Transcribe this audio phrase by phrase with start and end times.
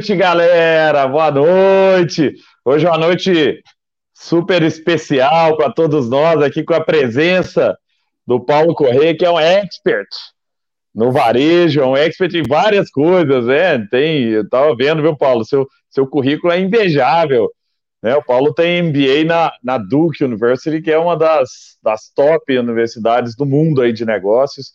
[0.00, 1.06] Noite, galera!
[1.06, 2.32] Boa noite!
[2.64, 3.62] Hoje é uma noite
[4.14, 7.76] super especial para todos nós, aqui com a presença
[8.26, 10.08] do Paulo Corrêa, que é um expert
[10.94, 13.86] no varejo, é um expert em várias coisas, né?
[13.90, 15.44] Tem, eu estava vendo, viu, Paulo?
[15.44, 17.50] Seu, seu currículo é invejável.
[18.02, 18.16] Né?
[18.16, 23.36] O Paulo tem MBA na, na Duke University, que é uma das, das top universidades
[23.36, 24.72] do mundo aí de negócios,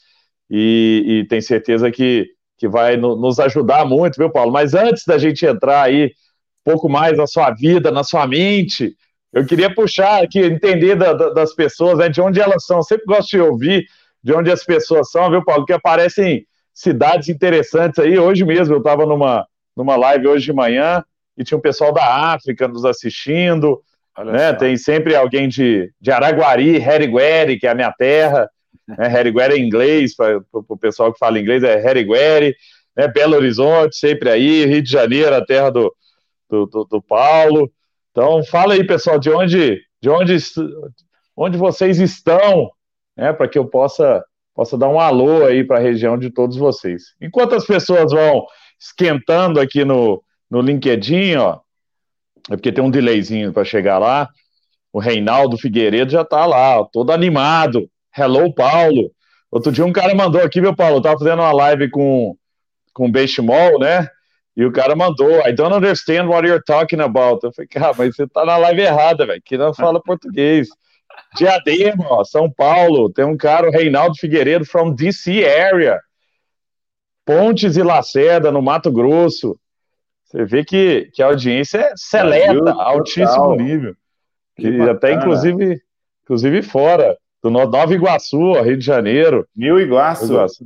[0.51, 4.51] e, e tem certeza que que vai no, nos ajudar muito, viu, Paulo?
[4.51, 8.95] Mas antes da gente entrar aí um pouco mais na sua vida, na sua mente,
[9.33, 12.77] eu queria puxar aqui, entender da, da, das pessoas, né, de onde elas são.
[12.77, 13.85] Eu sempre gosto de ouvir
[14.23, 15.65] de onde as pessoas são, viu, Paulo?
[15.65, 18.17] Que aparecem cidades interessantes aí.
[18.17, 21.03] Hoje mesmo eu estava numa, numa live hoje de manhã
[21.37, 23.81] e tinha um pessoal da África nos assistindo.
[24.17, 24.53] né?
[24.53, 28.49] Tem sempre alguém de, de Araguari, Herigueri, que é a minha terra.
[28.87, 29.19] Né?
[29.19, 32.55] Herigueri em inglês, para o pessoal que fala inglês, é Herigueri,
[32.95, 33.07] né?
[33.07, 35.93] Belo Horizonte, sempre aí, Rio de Janeiro, a terra do,
[36.49, 37.71] do, do, do Paulo.
[38.11, 40.37] Então, fala aí, pessoal, de onde, de onde,
[41.35, 42.71] onde vocês estão,
[43.17, 46.55] né, para que eu possa, possa dar um alô aí para a região de todos
[46.55, 47.13] vocês.
[47.21, 48.45] Enquanto as pessoas vão
[48.79, 51.59] esquentando aqui no, no LinkedIn, ó,
[52.49, 54.29] é porque tem um delayzinho para chegar lá.
[54.93, 57.89] O Reinaldo Figueiredo já está lá, ó, todo animado.
[58.17, 59.11] Hello, Paulo.
[59.51, 62.37] Outro dia um cara mandou aqui, meu Paulo, eu tava fazendo uma live com,
[62.93, 64.07] com Benchimol, né?
[64.55, 67.45] E o cara mandou, I don't understand what you're talking about.
[67.45, 70.69] Eu falei, cara, mas você tá na live errada, velho, que não fala português.
[71.35, 75.99] Diadema, ó, São Paulo, tem um cara, o Reinaldo Figueiredo, from DC area.
[77.25, 79.59] Pontes e Lacerda, no Mato Grosso.
[80.23, 83.93] Você vê que, que a audiência é seleta, altíssimo nível.
[84.55, 85.81] Que, que até, inclusive,
[86.23, 89.47] inclusive fora do Nova Iguaçu, Rio de Janeiro.
[89.55, 90.25] Mil Iguaçu.
[90.25, 90.65] Iguaçu.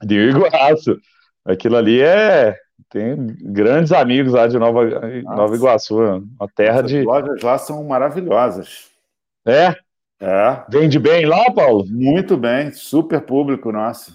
[0.00, 0.96] De Iguaçu.
[1.44, 2.56] Aquilo ali é.
[2.88, 4.84] Tem grandes amigos lá de Nova,
[5.24, 6.98] Nova Iguaçu, uma terra As de.
[6.98, 8.90] As lojas lá são maravilhosas.
[9.44, 9.74] É?
[10.20, 10.62] É.
[10.70, 11.84] Vende bem lá, Paulo?
[11.88, 14.14] Muito bem, super público nosso.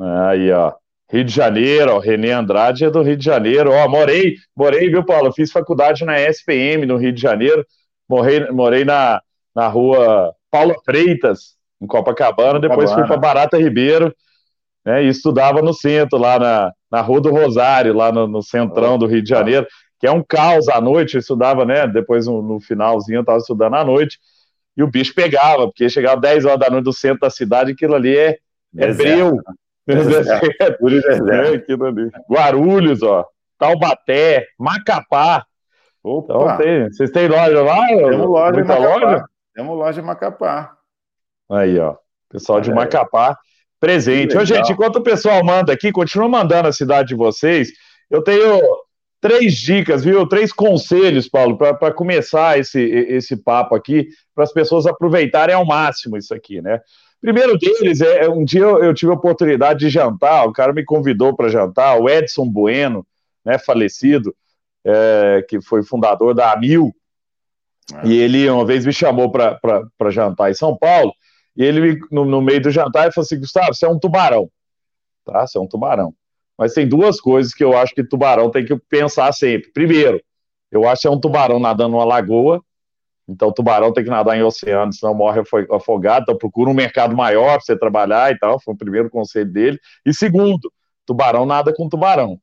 [0.00, 0.72] Aí, ó.
[1.10, 3.70] Rio de Janeiro, ó, Renê Andrade é do Rio de Janeiro.
[3.70, 5.30] Ó, morei, morei, viu, Paulo?
[5.30, 7.66] Fiz faculdade na SPM no Rio de Janeiro.
[8.08, 9.20] Morei, morei na,
[9.54, 14.14] na rua Paula Freitas, em Copacabana, depois fui para Barata Ribeiro,
[14.82, 18.96] né, e estudava no centro, lá na, na Rua do Rosário, lá no, no centrão
[18.96, 19.66] do Rio de Janeiro,
[20.00, 23.36] que é um caos à noite, eu estudava, né, depois no, no finalzinho eu estava
[23.36, 24.18] estudando à noite,
[24.74, 27.94] e o bicho pegava, porque chegava 10 horas da noite do centro da cidade, aquilo
[27.94, 28.38] ali é,
[28.78, 29.36] é breu.
[32.08, 32.32] É.
[32.32, 33.24] Guarulhos, ó,
[33.56, 35.46] Taubaté, Macapá.
[36.02, 36.34] Opa.
[36.34, 37.86] Então, tem, vocês têm loja lá?
[37.86, 39.24] Temos loja, Muita loja?
[39.56, 40.76] Temos loja em Macapá.
[41.50, 41.96] Aí, ó.
[42.28, 42.74] Pessoal de é.
[42.74, 43.38] Macapá
[43.80, 44.36] presente.
[44.36, 47.70] Ô, gente, enquanto o pessoal manda aqui, continua mandando a cidade de vocês.
[48.10, 48.60] Eu tenho
[49.18, 50.28] três dicas, viu?
[50.28, 56.18] Três conselhos, Paulo, para começar esse, esse papo aqui, para as pessoas aproveitarem ao máximo
[56.18, 56.78] isso aqui, né?
[57.18, 60.84] Primeiro deles é um dia eu, eu tive a oportunidade de jantar, o cara me
[60.84, 63.06] convidou para jantar, o Edson Bueno,
[63.42, 64.36] né, falecido,
[64.84, 66.94] é, que foi fundador da Amil,
[67.94, 68.06] é.
[68.06, 71.12] E ele uma vez me chamou para jantar em São Paulo,
[71.56, 74.50] e ele, no, no, meio do jantar, ele falou assim: Gustavo, você é um tubarão.
[75.24, 75.46] Tá?
[75.46, 76.14] Você é um tubarão.
[76.58, 79.70] Mas tem duas coisas que eu acho que tubarão tem que pensar sempre.
[79.72, 80.20] Primeiro,
[80.70, 82.62] eu acho que é um tubarão nadando numa lagoa,
[83.28, 86.22] então tubarão tem que nadar em oceano, senão morre afogado.
[86.22, 88.60] Então procura um mercado maior para você trabalhar e tal.
[88.60, 89.78] Foi o primeiro conselho dele.
[90.04, 90.72] E segundo,
[91.06, 92.38] tubarão nada com tubarão.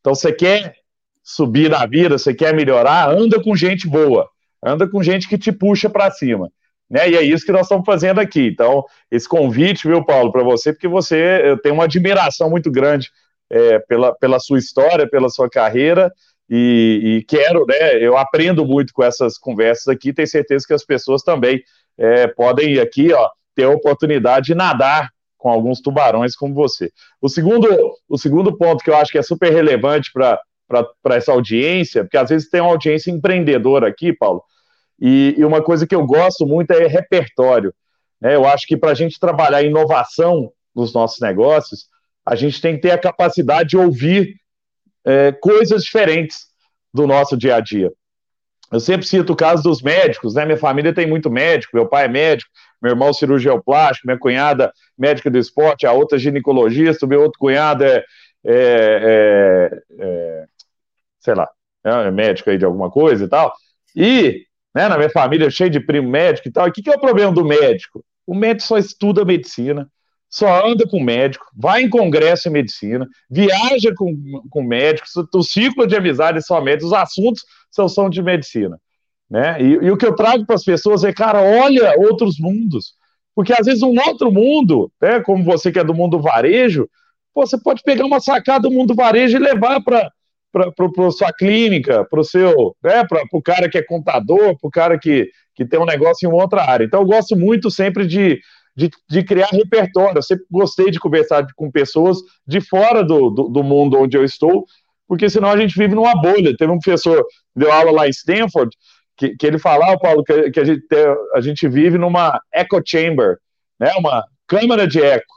[0.00, 0.74] Então você quer
[1.22, 4.30] subir na vida, você quer melhorar, anda com gente boa
[4.62, 6.50] anda com gente que te puxa para cima.
[6.90, 7.10] Né?
[7.10, 8.46] E é isso que nós estamos fazendo aqui.
[8.46, 13.10] Então, esse convite, viu, Paulo, para você, porque você tem uma admiração muito grande
[13.50, 16.12] é, pela, pela sua história, pela sua carreira,
[16.50, 17.96] e, e, quero, né?
[18.02, 21.62] Eu aprendo muito com essas conversas aqui, tenho certeza que as pessoas também
[21.98, 26.90] é, podem ir aqui, ó, ter a oportunidade de nadar com alguns tubarões como você.
[27.20, 27.68] O segundo,
[28.08, 32.16] o segundo ponto que eu acho que é super relevante para para essa audiência, porque
[32.16, 34.42] às vezes tem uma audiência empreendedora aqui, Paulo,
[35.00, 37.72] e, e uma coisa que eu gosto muito é repertório.
[38.20, 38.34] Né?
[38.34, 41.86] Eu acho que para a gente trabalhar inovação nos nossos negócios,
[42.26, 44.34] a gente tem que ter a capacidade de ouvir
[45.04, 46.48] é, coisas diferentes
[46.92, 47.90] do nosso dia a dia.
[48.70, 50.44] Eu sempre cito o caso dos médicos, né?
[50.44, 52.50] Minha família tem muito médico, meu pai é médico,
[52.82, 57.82] meu irmão cirurgião plástico, minha cunhada médica do esporte, a outra ginecologista, meu outro cunhado
[57.84, 58.04] é,
[58.44, 60.44] é, é, é
[61.28, 61.48] sei lá,
[61.84, 63.52] é médico aí de alguma coisa e tal.
[63.94, 66.66] E, né, na minha família, cheio de primo médico e tal.
[66.66, 68.02] E o que, que é o problema do médico?
[68.26, 69.88] O médico só estuda medicina.
[70.30, 74.14] só anda com médico, vai em congresso em medicina, viaja com,
[74.50, 78.78] com médicos, o ciclo de amizade só médicos, os assuntos são, são de medicina.
[79.30, 79.60] Né?
[79.60, 82.94] E, e o que eu trago para as pessoas é, cara, olha outros mundos.
[83.34, 86.88] Porque às vezes um outro mundo, né, como você que é do mundo varejo,
[87.34, 90.10] você pode pegar uma sacada do mundo varejo e levar para
[90.52, 94.70] para sua clínica, para o seu, né, para o cara que é contador, para o
[94.70, 96.84] cara que, que tem um negócio em outra área.
[96.84, 98.40] Então, eu gosto muito sempre de,
[98.74, 100.18] de, de, criar repertório.
[100.18, 104.24] Eu sempre gostei de conversar com pessoas de fora do, do, do, mundo onde eu
[104.24, 104.64] estou,
[105.06, 106.56] porque senão a gente vive numa bolha.
[106.56, 108.70] Teve um professor que deu aula lá em Stanford,
[109.16, 110.86] que, que ele falava, Paulo, que, que a, gente,
[111.34, 113.38] a gente vive numa echo chamber,
[113.78, 115.34] né, uma câmara de eco.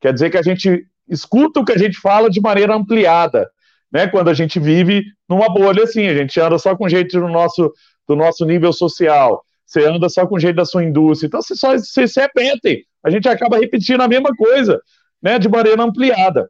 [0.00, 3.48] Quer dizer que a gente escuta o que a gente fala de maneira ampliada,
[3.94, 4.08] né?
[4.08, 7.72] Quando a gente vive numa bolha assim, a gente anda só com jeito do nosso,
[8.08, 11.26] do nosso nível social você anda só com jeito da sua indústria.
[11.26, 12.84] Então, você só se, se repetem.
[13.02, 14.80] A gente acaba repetindo a mesma coisa,
[15.22, 16.48] né, de maneira ampliada.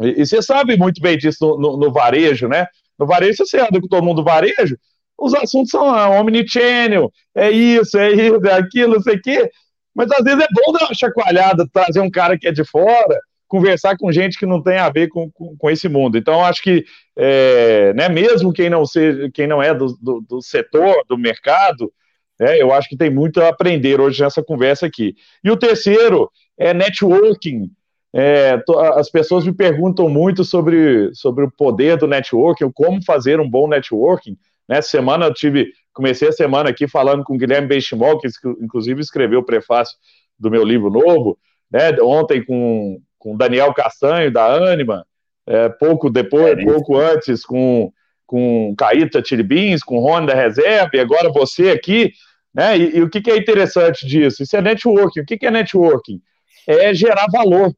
[0.00, 2.66] E, e você sabe muito bem disso no, no, no, varejo, né?
[2.98, 4.76] No varejo, você anda com todo mundo varejo,
[5.18, 9.50] os assuntos são ah, omnichannel, é isso, é isso, é aquilo, não sei o quê.
[9.94, 13.18] Mas às vezes é bom dar uma chacoalhada, trazer um cara que é de fora,
[13.48, 16.18] conversar com gente que não tem a ver com, com, com esse mundo.
[16.18, 16.84] Então, acho que,
[17.16, 21.92] é, né, mesmo quem não, seja, quem não é do, do, do setor, do mercado,
[22.40, 25.14] é, eu acho que tem muito a aprender hoje nessa conversa aqui.
[25.42, 27.70] E o terceiro é networking.
[28.14, 28.58] É,
[28.94, 33.68] as pessoas me perguntam muito sobre, sobre o poder do networking, como fazer um bom
[33.68, 34.36] networking.
[34.68, 38.28] Nessa semana eu tive, comecei a semana aqui falando com o Guilherme Benchimol, que
[38.60, 39.96] inclusive escreveu o prefácio
[40.38, 41.38] do meu livro novo,
[41.70, 45.04] né, ontem com, com Daniel Castanho, da Anima,
[45.44, 47.92] é, pouco depois, é pouco antes, com,
[48.24, 52.12] com Caíta Tiribins, com Rony da Reserva, e agora você aqui.
[52.54, 52.78] Né?
[52.78, 54.44] E, e o que, que, é interessante disso?
[54.44, 55.20] Isso é networking.
[55.20, 56.22] O que, que é networking?
[56.68, 57.74] É gerar valor.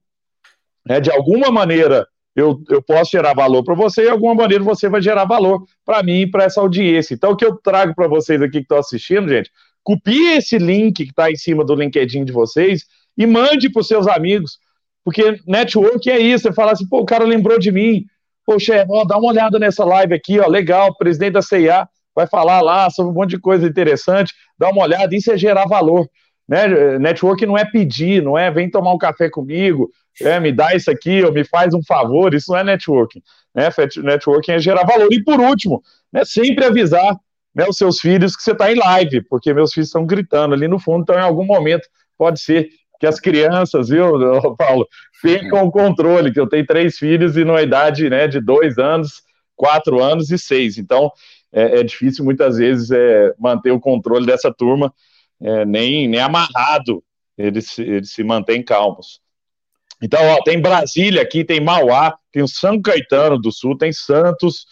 [0.87, 1.01] Né?
[1.01, 2.07] De alguma maneira,
[2.37, 5.65] eu, eu posso gerar valor para você, e de alguma maneira você vai gerar valor
[5.83, 7.15] para mim e para essa audiência.
[7.15, 9.51] Então, o que eu trago para vocês aqui que estão assistindo, gente,
[9.83, 12.85] copie esse link que está em cima do LinkedIn de vocês
[13.17, 14.59] e mande para os seus amigos.
[15.09, 18.05] Porque network é isso, você fala assim, pô, o cara lembrou de mim.
[18.45, 22.61] Poxa, ó, dá uma olhada nessa live aqui, ó, legal, presidente da CIA vai falar
[22.61, 26.07] lá sobre um monte de coisa interessante, dá uma olhada, isso é gerar valor.
[26.47, 26.99] Né?
[26.99, 29.89] Network não é pedir, não é vem tomar um café comigo,
[30.21, 33.23] é, me dá isso aqui, ou me faz um favor, isso não é networking.
[33.55, 33.71] Né?
[34.05, 35.09] Networking é gerar valor.
[35.11, 35.83] E por último,
[36.13, 37.17] né, sempre avisar
[37.55, 40.69] né, os seus filhos que você está em live, porque meus filhos estão gritando ali
[40.69, 41.89] no fundo, então em algum momento
[42.19, 44.13] pode ser que as crianças, viu,
[44.57, 44.87] Paulo,
[45.23, 49.23] percam o controle, que eu tenho três filhos e numa idade né, de dois anos,
[49.55, 50.79] quatro anos e seis.
[50.79, 51.11] Então,
[51.53, 54.93] é, é difícil muitas vezes é, manter o controle dessa turma,
[55.41, 57.03] é, nem, nem amarrado,
[57.37, 59.21] eles, eles se mantêm calmos.
[60.03, 64.67] Então, ó, tem Brasília aqui, tem Mauá, tem o São Caetano do Sul, tem Santos,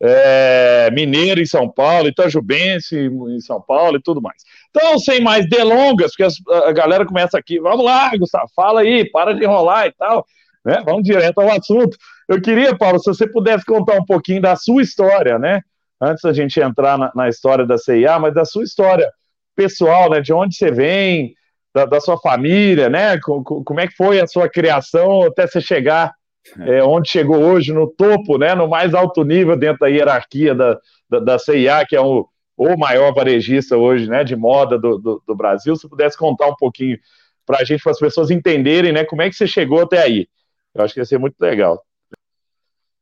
[0.00, 4.42] é, Mineiro em São Paulo, Itajubense em São Paulo e tudo mais.
[4.74, 9.34] Então, sem mais delongas, porque a galera começa aqui, vamos lá, Gustavo, fala aí, para
[9.34, 10.26] de enrolar e tal,
[10.64, 10.82] né?
[10.84, 11.96] Vamos direto ao assunto.
[12.26, 15.60] Eu queria, Paulo, se você pudesse contar um pouquinho da sua história, né?
[16.02, 19.08] antes da gente entrar na, na, história da CIA, mas da sua história
[19.54, 20.20] pessoal, né?
[20.20, 21.34] De onde você vem,
[21.72, 23.18] da, da sua família, né?
[23.20, 26.12] Com, com, como é que foi a sua criação até você chegar
[26.58, 28.54] é, onde chegou hoje, no topo, né?
[28.54, 30.76] No mais alto nível dentro da hierarquia da,
[31.08, 32.26] da, da CIA, que é o,
[32.56, 34.24] o maior varejista hoje, né?
[34.24, 35.74] De moda do, do, do Brasil.
[35.76, 36.98] Se pudesse contar um pouquinho
[37.46, 39.04] para a gente, para as pessoas entenderem, né?
[39.04, 40.28] Como é que você chegou até aí?
[40.74, 41.82] Eu acho que ia ser muito legal.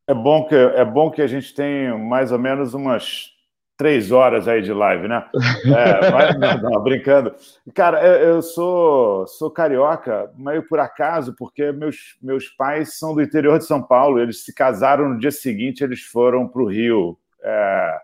[0.07, 3.31] É bom que, é bom que a gente tem mais ou menos umas
[3.77, 5.25] três horas aí de live, né?
[5.65, 7.35] É, mas, não, não, brincando.
[7.75, 13.59] Cara, eu sou, sou carioca, meio por acaso, porque meus, meus pais são do interior
[13.59, 14.19] de São Paulo.
[14.19, 17.17] Eles se casaram no dia seguinte, eles foram para o Rio.
[17.43, 17.99] É,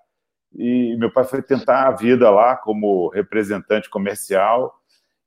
[0.58, 4.74] e meu pai foi tentar a vida lá como representante comercial.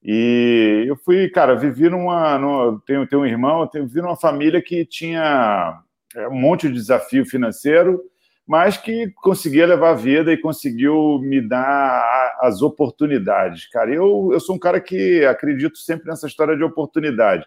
[0.03, 2.37] E eu fui, cara, vivi numa.
[2.37, 5.81] numa tenho, tenho um irmão, tenho, vivi numa família que tinha
[6.15, 8.01] é, um monte de desafio financeiro,
[8.47, 13.69] mas que conseguia levar a vida e conseguiu me dar as oportunidades.
[13.69, 17.45] Cara, eu, eu sou um cara que acredito sempre nessa história de oportunidade.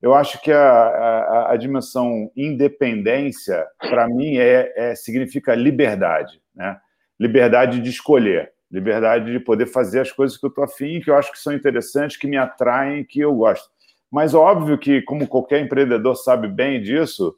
[0.00, 6.78] Eu acho que a, a, a dimensão independência, para mim, é, é, significa liberdade, né?
[7.18, 11.16] Liberdade de escolher, liberdade de poder fazer as coisas que eu estou afim, que eu
[11.16, 13.68] acho que são interessantes, que me atraem, que eu gosto.
[14.10, 17.34] Mas óbvio que, como qualquer empreendedor sabe bem disso,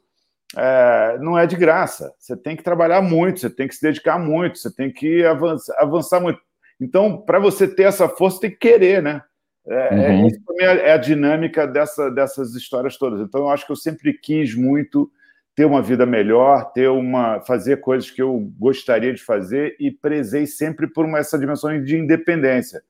[0.55, 2.13] é, não é de graça.
[2.17, 5.75] Você tem que trabalhar muito, você tem que se dedicar muito, você tem que avançar,
[5.79, 6.39] avançar muito.
[6.79, 9.21] Então, para você ter essa força, tem que querer, né?
[9.67, 10.27] É, é uhum.
[10.27, 13.19] Isso também é a dinâmica dessa, dessas histórias todas.
[13.21, 15.11] Então, eu acho que eu sempre quis muito
[15.55, 20.45] ter uma vida melhor, ter uma, fazer coisas que eu gostaria de fazer e prezei
[20.45, 22.81] sempre por uma, essa dimensão de independência.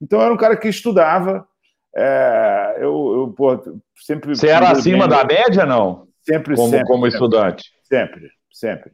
[0.00, 1.46] Então, eu era um cara que estudava.
[1.94, 3.58] É, eu, eu pô,
[3.96, 4.34] sempre.
[4.34, 6.08] Você era acima bem, da média, não?
[6.20, 6.86] Sempre, como, sempre.
[6.86, 7.64] Como estudante?
[7.82, 8.92] Sempre, sempre.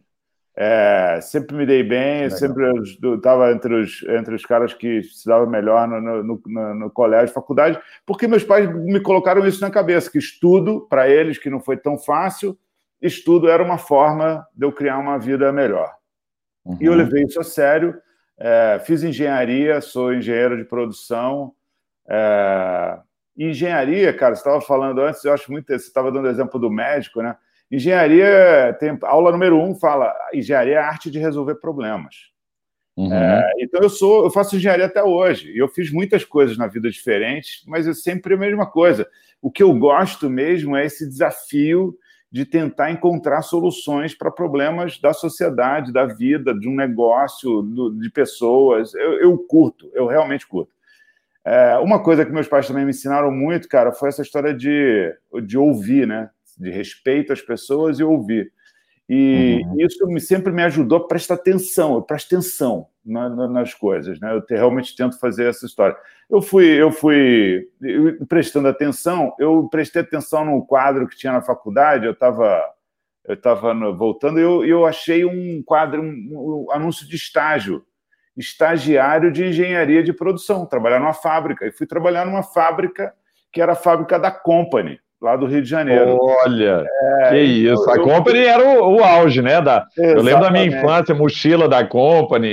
[0.55, 2.38] É, sempre me dei bem, Legal.
[2.38, 2.71] sempre
[3.14, 7.81] estava entre os, entre os caras que estudavam melhor no, no, no, no, colégio, faculdade,
[8.05, 11.79] porque meus pais me colocaram isso na cabeça, que estudo, para eles, que não foi
[11.79, 12.57] tão fácil,
[13.03, 15.93] estudo era uma forma de eu criar uma vida melhor.
[16.65, 16.79] Uhum.
[16.81, 17.95] E eu levei isso a sério,
[18.39, 21.53] é, fiz engenharia, sou engenheiro de produção.
[22.09, 22.99] É,
[23.37, 27.21] engenharia, cara, você estava falando antes, eu acho muito, você estava dando exemplo do médico,
[27.21, 27.37] né?
[27.71, 32.33] Engenharia, tem aula número um fala, engenharia é a arte de resolver problemas.
[32.97, 33.13] Uhum.
[33.13, 35.51] É, então eu sou, eu faço engenharia até hoje.
[35.53, 39.09] E eu fiz muitas coisas na vida diferentes, mas é sempre a mesma coisa.
[39.41, 41.97] O que eu gosto mesmo é esse desafio
[42.33, 48.09] de tentar encontrar soluções para problemas da sociedade, da vida, de um negócio, do, de
[48.09, 48.95] pessoas.
[48.95, 50.73] Eu, eu, curto, eu realmente curto.
[51.45, 55.15] É, uma coisa que meus pais também me ensinaram muito, cara, foi essa história de,
[55.45, 56.31] de ouvir, né?
[56.59, 58.51] de respeito às pessoas e ouvir.
[59.07, 59.77] E uhum.
[59.81, 64.19] isso me, sempre me ajudou a prestar atenção, eu presto atenção na, na, nas coisas,
[64.21, 64.33] né?
[64.33, 65.97] Eu te, realmente tento fazer essa história.
[66.31, 71.43] Eu fui, eu fui eu, prestando atenção, eu prestei atenção num quadro que tinha na
[71.43, 72.65] faculdade, eu estava
[73.25, 77.85] eu estava voltando e eu, eu achei um quadro, um, um anúncio de estágio,
[78.37, 81.65] estagiário de engenharia de produção, trabalhar numa fábrica.
[81.65, 83.15] E fui trabalhar numa fábrica
[83.53, 86.19] que era a fábrica da Company lá do Rio de Janeiro.
[86.21, 86.85] Olha,
[87.21, 87.88] é, que isso.
[87.88, 89.62] a Company era o, o, auge, né?
[89.62, 92.50] Da, eu lembro da minha infância, mochila da Company.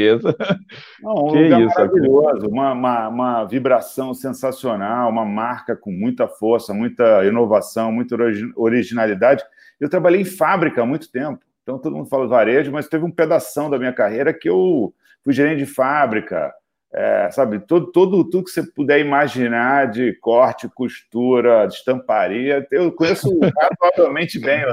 [1.01, 6.27] Não, um que lugar isso, maravilhoso, uma, uma, uma, vibração sensacional, uma marca com muita
[6.27, 8.15] força, muita inovação, muita
[8.55, 9.43] originalidade.
[9.79, 13.11] Eu trabalhei em fábrica há muito tempo, então todo mundo fala varejo, mas teve um
[13.11, 16.53] pedaço da minha carreira que eu fui gerente de fábrica,
[16.91, 22.91] é, sabe, todo, todo, tudo que você puder imaginar de corte, costura, de estamparia, eu
[22.91, 23.29] conheço
[23.81, 24.63] razoavelmente bem.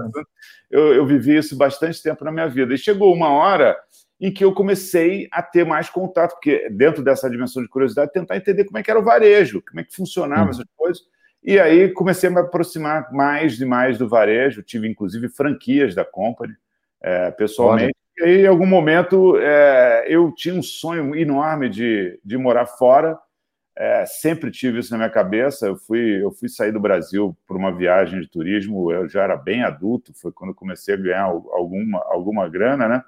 [0.71, 2.73] Eu, eu vivi isso bastante tempo na minha vida.
[2.75, 3.77] E chegou uma hora
[4.19, 8.37] em que eu comecei a ter mais contato, porque dentro dessa dimensão de curiosidade, tentar
[8.37, 11.03] entender como é que era o varejo, como é que funcionava essas coisas.
[11.45, 16.05] E aí comecei a me aproximar mais e mais do varejo, tive inclusive franquias da
[16.05, 16.55] Company,
[17.01, 17.95] é, pessoalmente.
[18.19, 23.19] E aí, em algum momento, é, eu tinha um sonho enorme de, de morar fora.
[23.77, 25.67] É, sempre tive isso na minha cabeça.
[25.67, 28.91] Eu fui, eu fui sair do Brasil por uma viagem de turismo.
[28.91, 33.03] Eu já era bem adulto, foi quando comecei a ganhar alguma, alguma grana, né?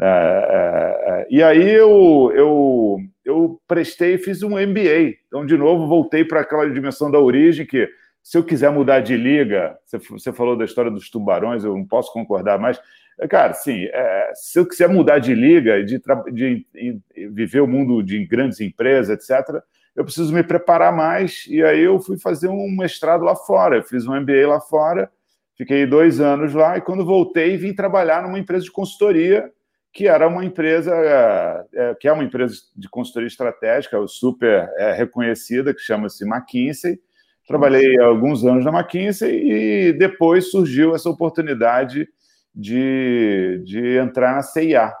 [0.00, 5.16] É, é, é e aí eu, eu, eu prestei e fiz um MBA.
[5.26, 7.88] Então, de novo, voltei para aquela dimensão da origem que
[8.22, 11.84] se eu quiser mudar de liga, você, você falou da história dos tubarões, eu não
[11.84, 12.80] posso concordar mais.
[13.28, 16.00] Cara, sim, é, se eu quiser mudar de liga, de,
[16.32, 19.62] de, de, viver o mundo de grandes empresas, etc.,
[19.94, 21.44] eu preciso me preparar mais.
[21.48, 25.10] E aí eu fui fazer um mestrado lá fora, eu fiz um MBA lá fora,
[25.56, 29.50] fiquei dois anos lá, e quando voltei, vim trabalhar numa empresa de consultoria,
[29.92, 34.92] que era uma empresa, é, é que é uma empresa de consultoria estratégica, super é,
[34.94, 36.98] reconhecida, que chama-se McKinsey.
[37.46, 42.08] Trabalhei alguns anos na McKinsey e depois surgiu essa oportunidade
[42.54, 44.92] de, de entrar na CIA.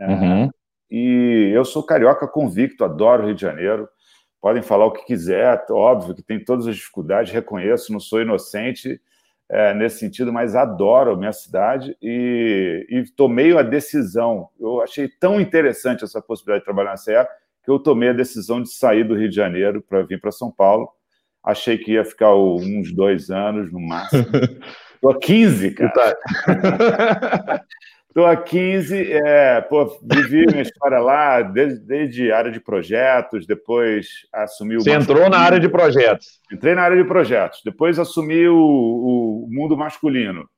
[0.00, 0.50] É, uhum.
[0.90, 3.88] E eu sou carioca convicto, adoro Rio de Janeiro.
[4.40, 9.00] Podem falar o que quiser, óbvio que tem todas as dificuldades, reconheço, não sou inocente
[9.48, 14.48] é, nesse sentido, mas adoro a minha cidade e, e tomei a decisão.
[14.58, 17.28] Eu achei tão interessante essa possibilidade de trabalhar na CIA
[17.62, 20.50] que eu tomei a decisão de sair do Rio de Janeiro para vir para São
[20.50, 20.88] Paulo.
[21.44, 24.26] Achei que ia ficar uns dois anos no máximo.
[25.02, 26.16] Tô há 15, cara.
[28.14, 34.06] Tô há 15, é, pô, vivi minha história lá, desde, desde área de projetos, depois
[34.32, 34.80] assumi o.
[34.80, 36.40] Você entrou na área de projetos.
[36.52, 40.48] Entrei na área de projetos, depois assumi o, o mundo masculino.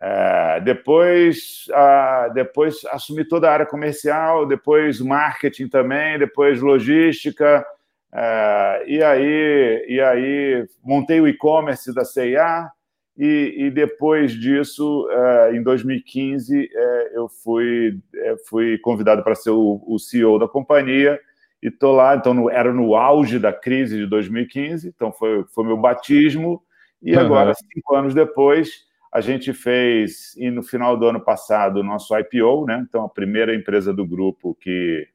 [0.00, 7.64] É, depois, a, depois assumi toda a área comercial, depois marketing também, depois logística,
[8.12, 12.68] é, e, aí, e aí montei o e-commerce da CIA
[13.16, 19.34] e, e depois disso, uh, em 2015, uh, eh, eu fui, uh, fui convidado para
[19.34, 21.20] ser o, o, CEO da companhia
[21.62, 22.16] e estou lá.
[22.16, 26.62] Então, no, era no auge da crise de 2015, então foi, foi meu batismo.
[27.02, 27.54] E agora, uhum.
[27.74, 32.64] cinco anos depois, a gente fez, e no final do ano passado, o nosso IPO,
[32.66, 32.82] né?
[32.88, 35.06] então a primeira empresa do grupo que,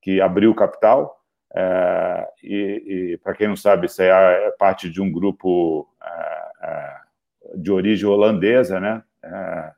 [0.00, 1.20] que abriu capital.
[1.54, 7.05] É, e, e para quem não sabe, isso é parte de um grupo é, é
[7.54, 9.02] de origem holandesa, né?
[9.24, 9.70] É,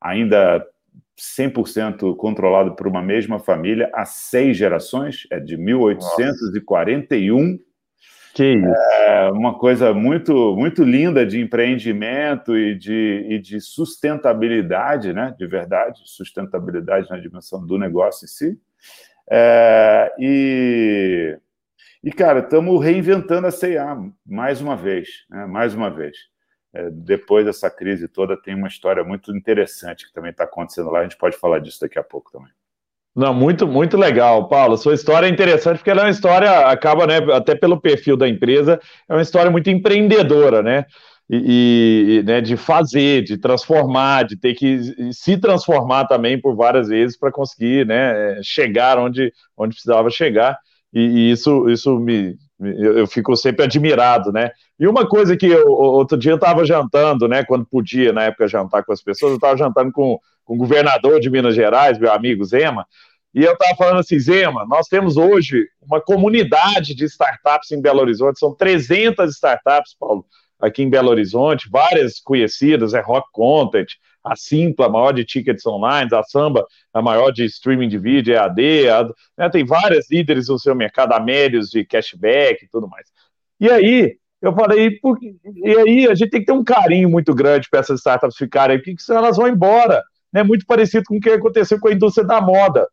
[0.00, 0.66] ainda
[1.16, 7.52] 100% controlado por uma mesma família há seis gerações, é de 1841.
[7.52, 7.74] Nossa.
[8.34, 8.66] Que isso.
[8.66, 15.32] É uma coisa muito, muito linda de empreendimento e de, e de sustentabilidade, né?
[15.38, 18.58] De verdade, sustentabilidade na dimensão do negócio em si.
[19.30, 21.38] É, e,
[22.02, 25.46] e, cara, estamos reinventando a CIA mais uma vez, né?
[25.46, 26.16] mais uma vez.
[26.74, 31.00] É, depois dessa crise toda, tem uma história muito interessante que também está acontecendo lá.
[31.00, 32.50] A gente pode falar disso daqui a pouco também.
[33.14, 34.76] Não, muito, muito legal, Paulo.
[34.76, 38.28] Sua história é interessante porque ela é uma história, acaba, né, até pelo perfil da
[38.28, 40.84] empresa, é uma história muito empreendedora, né?
[41.30, 46.88] E, e né, de fazer, de transformar, de ter que se transformar também por várias
[46.88, 50.58] vezes para conseguir né, chegar onde, onde precisava chegar.
[50.92, 54.50] E, e isso, isso me, eu, eu, fico sempre admirado, né?
[54.78, 57.44] E uma coisa que eu, outro dia eu estava jantando, né?
[57.44, 61.20] Quando podia, na época, jantar com as pessoas, eu estava jantando com, com o governador
[61.20, 62.86] de Minas Gerais, meu amigo Zema,
[63.34, 68.00] e eu estava falando assim, Zema, nós temos hoje uma comunidade de startups em Belo
[68.00, 70.24] Horizonte, são 300 startups, Paulo,
[70.60, 73.88] aqui em Belo Horizonte, várias conhecidas, é Rock Content,
[74.24, 78.34] a Simpla, a maior de tickets online, a Samba, a maior de streaming de vídeo,
[78.34, 78.48] é a
[79.36, 83.06] né, tem várias líderes no seu mercado, a Médios de cashback e tudo mais.
[83.60, 84.98] E aí, eu falei,
[85.56, 88.78] e aí a gente tem que ter um carinho muito grande para essas startups ficarem,
[88.78, 90.02] porque senão elas vão embora.
[90.32, 90.42] Né?
[90.42, 92.88] Muito parecido com o que aconteceu com a indústria da moda.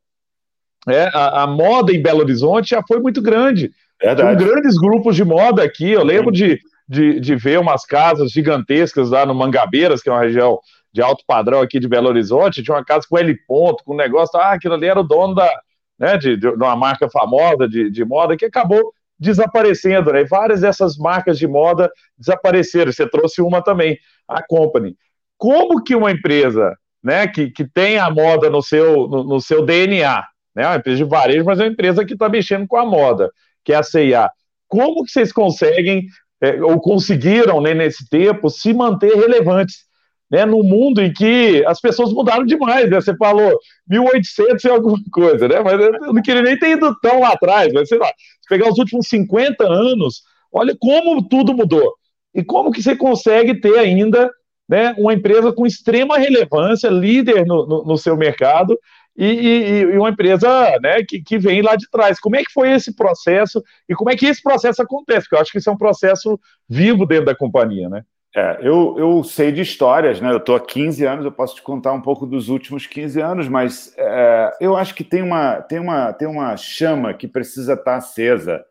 [0.88, 3.72] É, a, a moda em Belo Horizonte já foi muito grande.
[4.02, 4.38] Verdade.
[4.38, 5.91] Com grandes grupos de moda aqui.
[5.91, 10.22] Eu lembro de, de, de ver umas casas gigantescas lá no Mangabeiras, que é uma
[10.22, 10.60] região
[10.93, 13.97] de alto padrão aqui de Belo Horizonte, tinha uma casa com L ponto, com um
[13.97, 15.49] negócio, ah, aquilo ali era o dono da,
[15.97, 20.23] né, de, de uma marca famosa de, de moda que acabou desaparecendo, né?
[20.23, 22.91] Várias dessas marcas de moda desapareceram.
[22.91, 24.97] Você trouxe uma também, a Company.
[25.38, 29.63] Como que uma empresa, né, que, que tem a moda no seu, no, no seu
[29.63, 30.23] DNA,
[30.56, 33.30] né, uma empresa de varejo, mas é uma empresa que está mexendo com a moda,
[33.63, 34.27] que é a CIA.
[34.67, 36.08] Como que vocês conseguem,
[36.41, 39.86] é, ou conseguiram, né, nesse tempo, se manter relevantes?
[40.32, 43.02] Né, no mundo em que as pessoas mudaram demais, né?
[43.02, 45.60] Você falou 1800 e alguma coisa, né?
[45.60, 48.70] Mas eu não queria nem ter ido tão lá atrás, mas sei lá, se pegar
[48.70, 51.96] os últimos 50 anos, olha como tudo mudou.
[52.34, 54.32] E como que você consegue ter ainda
[54.70, 58.80] né, uma empresa com extrema relevância, líder no, no, no seu mercado,
[59.17, 60.48] e, e, e, uma empresa
[60.82, 62.22] né, que, que vem lá de trás.
[62.22, 65.24] Como é que foi esse processo e como é que esse processo acontece?
[65.24, 66.39] Porque eu acho que isso é um processo
[66.70, 68.04] vivo dentro da companhia, né?
[68.34, 70.32] É, eu, eu sei de histórias, né?
[70.32, 73.48] Eu estou há 15 anos, eu posso te contar um pouco dos últimos 15 anos,
[73.50, 77.98] mas é, eu acho que tem uma, tem, uma, tem uma chama que precisa estar
[77.98, 78.63] acesa,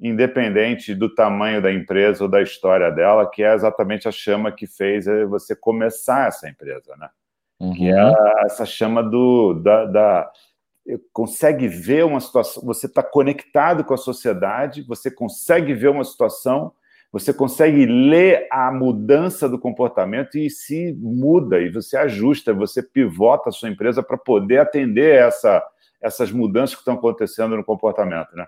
[0.00, 4.66] independente do tamanho da empresa ou da história dela, que é exatamente a chama que
[4.66, 7.08] fez você começar essa empresa, né?
[7.60, 7.74] Uhum.
[7.74, 8.12] Que é
[8.46, 10.32] essa chama do, da, da
[11.12, 16.72] consegue ver uma situação, você está conectado com a sociedade, você consegue ver uma situação
[17.14, 23.50] você consegue ler a mudança do comportamento e se muda, e você ajusta, você pivota
[23.50, 25.64] a sua empresa para poder atender essa,
[26.02, 28.44] essas mudanças que estão acontecendo no comportamento, né?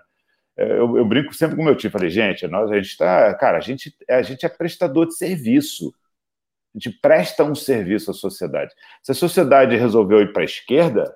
[0.57, 3.57] É, eu, eu brinco sempre com meu time, falei, gente, nós, a gente está, cara,
[3.57, 5.93] a gente, a gente é prestador de serviço,
[6.75, 8.73] a gente presta um serviço à sociedade.
[9.01, 11.15] Se a sociedade resolveu ir para a esquerda,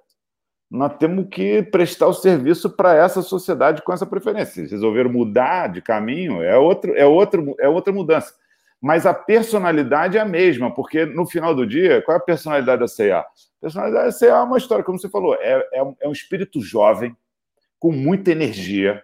[0.71, 4.65] nós temos que prestar o serviço para essa sociedade com essa preferência.
[4.65, 8.33] Se resolveram mudar de caminho, é, outro, é, outro, é outra mudança.
[8.79, 12.79] Mas a personalidade é a mesma, porque no final do dia, qual é a personalidade
[12.79, 13.19] da CA?
[13.19, 13.25] A
[13.59, 17.15] personalidade da CA é uma história, como você falou, é, é, é um espírito jovem,
[17.77, 19.03] com muita energia,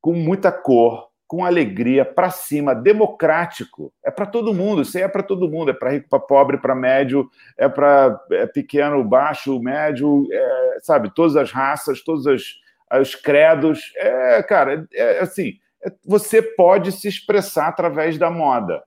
[0.00, 3.92] com muita cor, com alegria, para cima, democrático.
[4.04, 6.58] É para todo mundo, isso aí é para todo mundo, é para rico, para pobre,
[6.58, 12.60] para médio, é para é pequeno, baixo, médio, é, sabe, todas as raças, todos os,
[13.00, 13.92] os credos.
[13.96, 18.82] É, cara, é, é assim, é, você pode se expressar através da moda.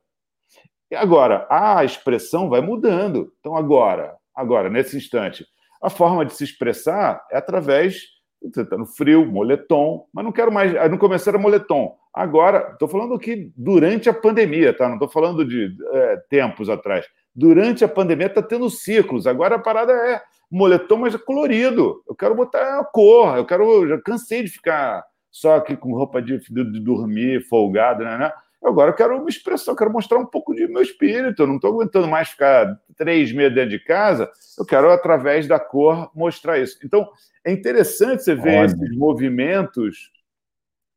[0.89, 3.33] E agora, a expressão vai mudando.
[3.39, 5.45] Então, agora, agora, nesse instante,
[5.81, 10.51] a forma de se expressar é através você está no frio, moletom, mas não quero
[10.51, 10.73] mais.
[10.89, 11.95] Não começaram moletom.
[12.13, 14.87] Agora, estou falando aqui durante a pandemia, tá?
[14.87, 17.05] Não estou falando de é, tempos atrás.
[17.35, 19.27] Durante a pandemia está tendo ciclos.
[19.27, 22.01] Agora a parada é moletom, mas é colorido.
[22.07, 23.37] Eu quero botar a cor.
[23.37, 23.87] Eu quero.
[23.87, 28.17] Já cansei de ficar só aqui com roupa de, de, de dormir, folgado, né?
[28.17, 28.31] né?
[28.63, 31.43] Agora eu quero me expressar, eu quero mostrar um pouco de meu espírito.
[31.43, 34.29] Eu não estou aguentando mais ficar três meses dentro de casa.
[34.57, 36.77] Eu quero, através da cor, mostrar isso.
[36.83, 37.07] Então,
[37.45, 40.11] é interessante você ver esses movimentos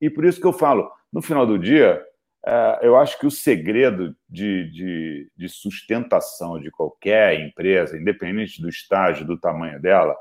[0.01, 2.03] E por isso que eu falo, no final do dia,
[2.45, 8.69] é, eu acho que o segredo de, de, de, sustentação de qualquer empresa, independente do
[8.69, 10.17] estágio, do tamanho dela,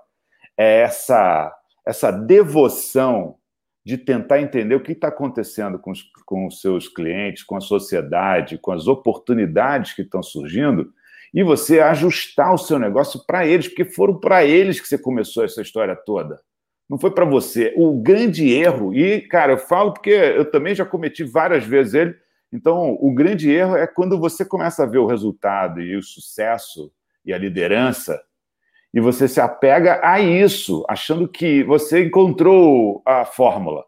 [0.57, 1.55] é essa,
[1.87, 3.38] essa devoção
[3.85, 7.61] de tentar entender o que está acontecendo com os, com os seus clientes, com a
[7.61, 10.91] sociedade, com as oportunidades que estão surgindo,
[11.33, 15.43] e você ajustar o seu negócio para eles, porque foram para eles que você começou
[15.43, 16.39] essa história toda.
[16.89, 17.71] Não foi para você.
[17.77, 22.15] O grande erro, e, cara, eu falo porque eu também já cometi várias vezes ele.
[22.51, 26.91] Então, o grande erro é quando você começa a ver o resultado e o sucesso
[27.23, 28.19] e a liderança,
[28.93, 33.85] e você se apega a isso, achando que você encontrou a fórmula.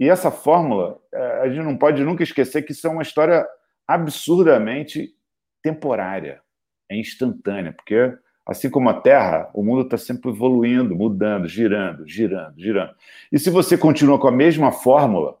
[0.00, 3.46] E essa fórmula, é, a gente não pode nunca esquecer que isso é uma história
[3.86, 5.14] absurdamente
[5.62, 6.42] temporária,
[6.90, 8.12] é instantânea, porque
[8.46, 12.94] Assim como a Terra, o mundo está sempre evoluindo, mudando, girando, girando, girando.
[13.32, 15.38] E se você continua com a mesma fórmula,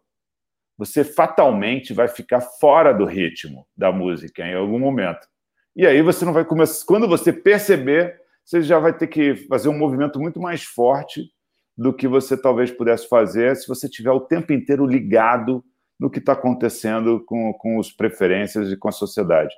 [0.76, 5.28] você fatalmente vai ficar fora do ritmo da música em algum momento.
[5.76, 6.86] E aí você não vai começar.
[6.86, 11.30] Quando você perceber, você já vai ter que fazer um movimento muito mais forte
[11.76, 15.64] do que você talvez pudesse fazer se você tiver o tempo inteiro ligado
[15.98, 19.54] no que está acontecendo com, com as preferências e com a sociedade.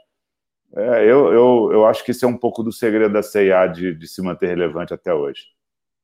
[0.74, 3.94] É, eu, eu, eu acho que isso é um pouco do segredo da CIA de,
[3.94, 5.42] de se manter relevante até hoje.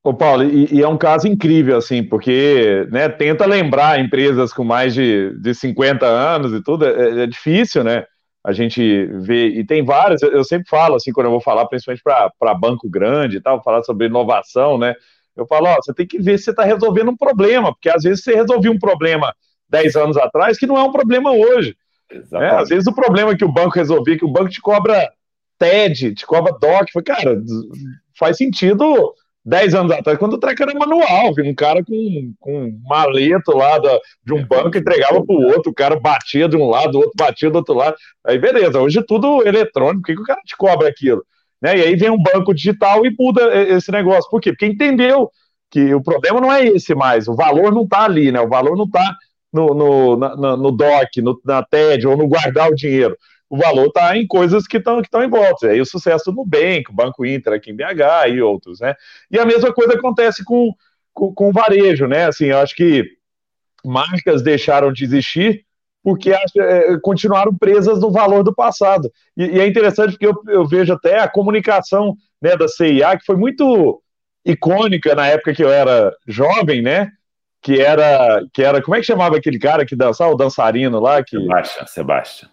[0.04, 4.64] Ô Paulo, e, e, é um caso incrível, assim, porque né, tenta lembrar empresas com
[4.64, 8.04] mais de, de 50 anos e tudo, é, é difícil, né?
[8.44, 12.02] A gente vê, e tem várias, eu, sempre falo, assim, quando eu vou falar, principalmente
[12.02, 14.94] para banco grande e tal, falar sobre inovação, né?
[15.36, 18.02] Eu falo, ó, você tem que ver se você está resolvendo um problema, porque às
[18.02, 19.32] vezes você resolveu um problema
[19.68, 21.76] 10 anos atrás que não é um problema hoje.
[22.32, 25.10] É, às vezes o problema que o banco resolvia, que o banco te cobra
[25.58, 27.40] TED, te cobra DOC, foi, cara,
[28.18, 32.80] faz sentido 10 anos atrás, quando o treco era manual, um cara com, com um
[32.84, 36.68] maleto lá da, de um banco entregava para o outro, o cara batia de um
[36.68, 40.14] lado, o outro batia do outro lado, aí beleza, hoje é tudo eletrônico, por que,
[40.14, 41.24] que o cara te cobra aquilo?
[41.60, 41.78] Né?
[41.78, 44.52] E aí vem um banco digital e muda esse negócio, por quê?
[44.52, 45.30] Porque entendeu
[45.70, 48.40] que o problema não é esse mais, o valor não está ali, né?
[48.40, 49.16] o valor não está
[49.52, 53.16] no, no, na, no DOC, no, na TED ou no guardar o dinheiro.
[53.52, 55.68] O valor está em coisas que estão que em volta.
[55.68, 58.94] Aí o sucesso do Nubank, Banco Inter aqui em BH e outros, né?
[59.30, 60.72] E a mesma coisa acontece com,
[61.12, 62.24] com, com o varejo, né?
[62.24, 63.04] Assim, eu acho que
[63.84, 65.66] marcas deixaram de existir
[66.02, 69.12] porque é, continuaram presas no valor do passado.
[69.36, 73.26] E, e é interessante porque eu, eu, vejo até a comunicação né, da CIA, que
[73.26, 74.02] foi muito
[74.46, 77.12] icônica na época que eu era jovem, né?
[77.60, 81.22] que era, que era, como é que chamava aquele cara que dançava, o dançarino lá?
[81.22, 81.38] Que...
[81.38, 82.51] Sebastian, Sebastian.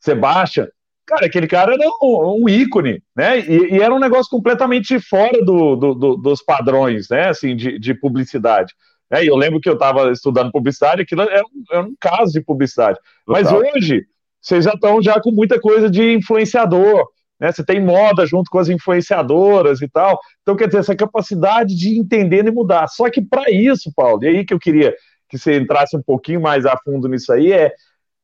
[0.00, 0.68] Sebastian.
[1.06, 3.40] Cara, aquele cara era um, um ícone, né?
[3.40, 7.28] E, e, era um negócio completamente fora do, do, do, dos padrões, né?
[7.28, 8.72] Assim, de, de publicidade.
[9.10, 12.40] É, eu lembro que eu estava estudando publicidade, aquilo era um, era um caso de
[12.40, 12.98] publicidade.
[13.26, 13.42] Total.
[13.42, 14.06] Mas hoje,
[14.40, 17.08] vocês já estão já com muita coisa de influenciador,
[17.40, 17.50] né?
[17.50, 20.20] Você tem moda junto com as influenciadoras e tal.
[20.42, 22.86] Então, quer dizer, essa capacidade de entender e mudar.
[22.86, 24.94] Só que para isso, Paulo, e aí que eu queria
[25.28, 27.72] que você entrasse um pouquinho mais a fundo nisso aí, é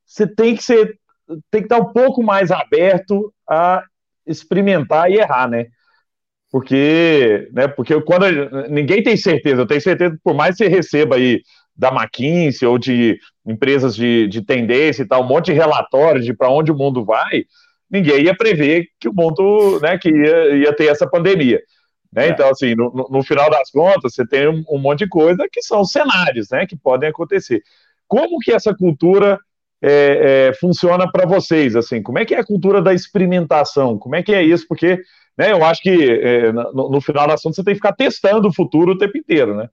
[0.05, 0.99] você tem que ser,
[1.51, 3.83] tem que estar um pouco mais aberto a
[4.27, 5.67] experimentar e errar, né?
[6.51, 8.25] Porque, né, porque quando
[8.69, 11.43] ninguém tem certeza, eu tenho certeza que por mais que você receba aí
[11.77, 16.33] da McKinsey ou de empresas de, de tendência e tal, um monte de relatórios de
[16.33, 17.45] para onde o mundo vai,
[17.91, 21.61] ninguém ia prever que o mundo, né, que ia, ia ter essa pandemia.
[22.12, 22.29] Né?
[22.29, 22.31] É.
[22.31, 25.62] Então, assim, no, no, final das contas, você tem um, um, monte de coisa que
[25.62, 27.62] são cenários, né, que podem acontecer.
[28.09, 29.39] Como que essa cultura
[29.83, 32.03] é, é, funciona para vocês, assim?
[32.03, 33.99] Como é que é a cultura da experimentação?
[33.99, 34.67] Como é que é isso?
[34.69, 35.01] Porque,
[35.37, 38.49] né, eu acho que é, no, no, final das contas você tem que ficar testando
[38.49, 39.69] o futuro o tempo inteiro, né?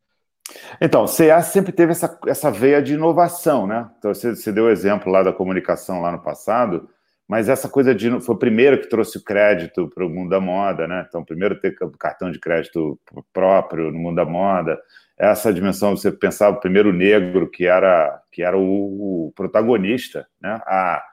[0.82, 3.90] Então, CA sempre teve essa, essa veia de inovação, né?
[3.98, 6.90] Então, você, você deu o exemplo lá da comunicação lá no passado,
[7.28, 8.20] mas essa coisa de.
[8.20, 11.06] Foi o primeiro que trouxe o crédito para o mundo da moda, né?
[11.08, 13.00] Então, primeiro ter cartão de crédito
[13.32, 14.78] próprio no mundo da moda.
[15.18, 20.60] Essa dimensão, você pensava o primeiro negro que era, que era o, o protagonista, né?
[20.66, 21.04] Há,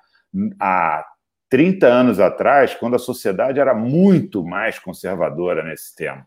[0.58, 1.06] há
[1.48, 6.26] 30 anos atrás, quando a sociedade era muito mais conservadora nesse tema.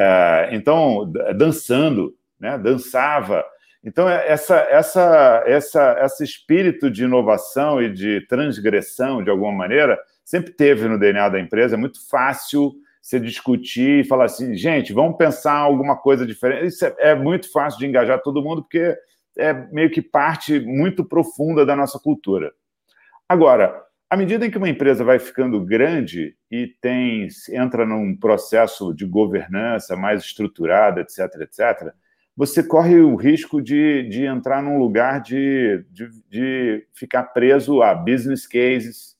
[0.00, 2.58] É, então, dançando, né?
[2.58, 3.44] dançava
[3.82, 9.98] então, é, essa, essa, essa, esse espírito de inovação e de transgressão, de alguma maneira,
[10.24, 11.74] sempre teve no DNA da empresa.
[11.74, 12.74] É muito fácil
[13.08, 16.66] você discutir e falar assim, gente, vamos pensar alguma coisa diferente.
[16.66, 18.94] Isso é, é muito fácil de engajar todo mundo, porque
[19.38, 22.52] é meio que parte muito profunda da nossa cultura.
[23.26, 28.92] Agora, à medida em que uma empresa vai ficando grande e tem entra num processo
[28.92, 31.94] de governança mais estruturado, etc., etc.,
[32.36, 37.94] você corre o risco de, de entrar num lugar de, de, de ficar preso a
[37.94, 39.16] business cases,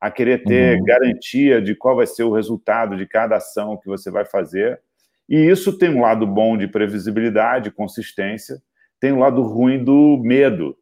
[0.00, 0.84] a querer ter uhum.
[0.84, 4.80] garantia de qual vai ser o resultado de cada ação que você vai fazer.
[5.28, 8.60] E isso tem um lado bom de previsibilidade, consistência,
[8.98, 10.76] tem um lado ruim do medo,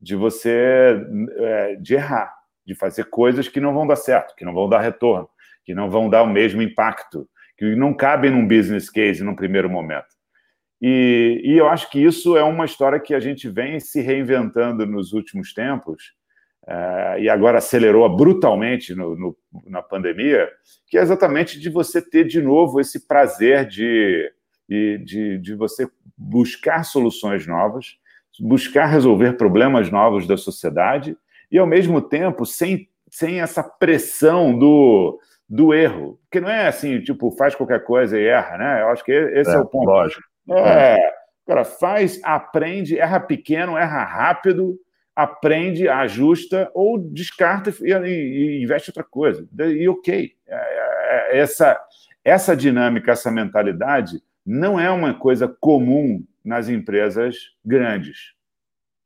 [0.00, 1.04] de você
[1.36, 2.34] é, de errar,
[2.66, 5.28] de fazer coisas que não vão dar certo, que não vão dar retorno,
[5.64, 9.68] que não vão dar o mesmo impacto, que não cabem num business case num primeiro
[9.68, 10.08] momento.
[10.80, 14.86] E, e eu acho que isso é uma história que a gente vem se reinventando
[14.86, 16.14] nos últimos tempos,
[16.66, 20.48] é, e agora acelerou brutalmente no, no, na pandemia,
[20.86, 24.32] que é exatamente de você ter de novo esse prazer de,
[24.68, 27.96] de, de, de você buscar soluções novas,
[28.38, 31.16] buscar resolver problemas novos da sociedade
[31.50, 35.18] e, ao mesmo tempo, sem, sem essa pressão do,
[35.48, 36.20] do erro.
[36.22, 38.82] Porque não é assim, tipo, faz qualquer coisa e erra, né?
[38.82, 39.86] Eu acho que esse é, é o ponto.
[39.86, 40.22] Lógico.
[40.50, 41.12] É, é.
[41.46, 44.78] cara, faz, aprende, erra pequeno, erra rápido,
[45.22, 49.46] aprende, ajusta ou descarta e, e, investe outra coisa.
[49.58, 50.32] E ok.
[50.46, 51.78] É, é, é, essa,
[52.24, 58.34] essa dinâmica, essa mentalidade não é uma coisa comum nas empresas grandes.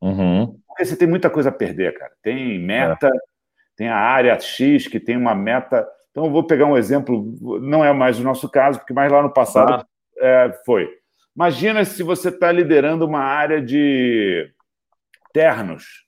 [0.00, 0.58] Uhum.
[0.68, 2.12] Porque você tem muita coisa a perder, cara.
[2.22, 3.18] Tem meta, é.
[3.76, 5.86] tem a área X que tem uma meta.
[6.10, 9.22] Então, eu vou pegar um exemplo, não é mais o nosso caso, porque mais lá
[9.22, 9.86] no passado ah.
[10.18, 10.88] é, foi.
[11.34, 14.48] Imagina se você está liderando uma área de
[15.32, 16.03] ternos.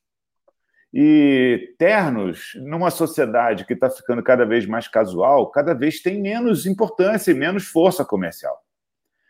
[0.99, 6.65] E ternos, numa sociedade que está ficando cada vez mais casual, cada vez tem menos
[6.65, 8.59] importância e menos força comercial.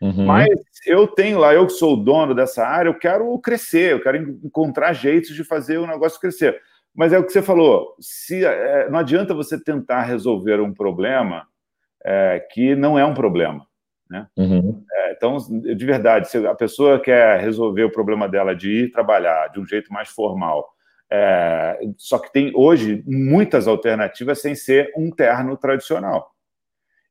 [0.01, 0.25] Uhum.
[0.25, 0.47] Mas
[0.85, 4.17] eu tenho lá, eu que sou o dono dessa área, eu quero crescer, eu quero
[4.45, 6.57] encontrar jeitos de fazer o negócio crescer.
[6.95, 11.45] Mas é o que você falou: se é, não adianta você tentar resolver um problema
[12.01, 13.67] é, que não é um problema.
[14.09, 14.25] Né?
[14.37, 14.85] Uhum.
[14.89, 19.49] É, então, de verdade, se a pessoa quer resolver o problema dela de ir trabalhar
[19.49, 20.76] de um jeito mais formal,
[21.09, 26.33] é, só que tem hoje muitas alternativas sem ser um terno tradicional.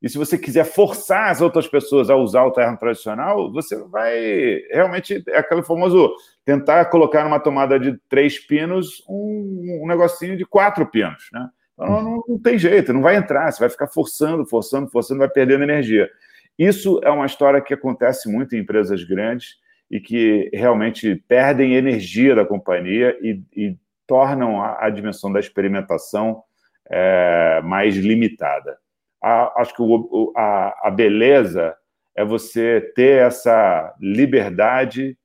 [0.03, 4.63] E se você quiser forçar as outras pessoas a usar o terno tradicional, você vai
[4.71, 10.45] realmente é aquele famoso tentar colocar numa tomada de três pinos um, um negocinho de
[10.45, 11.49] quatro pinos, né?
[11.73, 15.29] Então não, não, tem jeito, não vai entrar, você vai ficar forçando, forçando, forçando, vai
[15.29, 16.11] perdendo energia.
[16.59, 19.57] Isso é uma história que acontece muito em empresas grandes
[19.91, 26.43] e que realmente perdem energia da companhia e, e tornam a, a, dimensão da experimentação
[26.89, 28.79] é, mais limitada
[29.23, 31.77] a, acho que o, a, a beleza
[32.17, 35.17] é você ter essa liberdade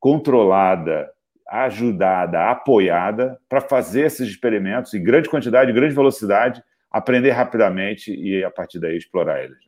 [0.00, 1.10] controlada,
[1.48, 8.50] ajudada, apoiada para fazer esses experimentos em grande quantidade, grande velocidade, aprender rapidamente e a
[8.50, 9.58] partir daí explorar eles.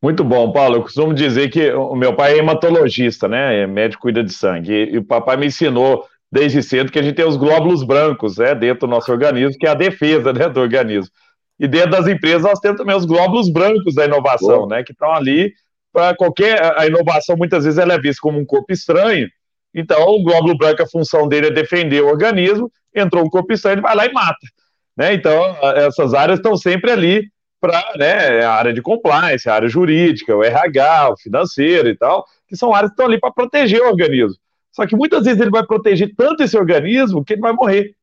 [0.00, 0.76] Muito bom, Paulo.
[0.76, 3.62] Eu costumo dizer que o meu pai é hematologista, né?
[3.62, 4.72] É médico cuida de sangue.
[4.72, 8.36] E, e o papai me ensinou desde cedo que a gente tem os glóbulos brancos,
[8.38, 11.12] né, dentro do nosso organismo, que é a defesa, né, do organismo.
[11.58, 14.84] E dentro das empresas nós temos também os glóbulos brancos da inovação, né?
[14.84, 15.52] Que estão ali
[15.92, 16.78] para qualquer.
[16.78, 19.28] A inovação muitas vezes ela é vista como um corpo estranho.
[19.74, 22.70] Então, o glóbulo branco, a função dele é defender o organismo.
[22.94, 24.46] Entrou um corpo estranho, ele vai lá e mata.
[24.96, 25.14] Né?
[25.14, 27.28] Então, essas áreas estão sempre ali
[27.60, 32.24] para né, a área de compliance, a área jurídica, o RH, o financeiro e tal,
[32.46, 34.36] que são áreas que estão ali para proteger o organismo.
[34.72, 37.94] Só que muitas vezes ele vai proteger tanto esse organismo que ele vai morrer.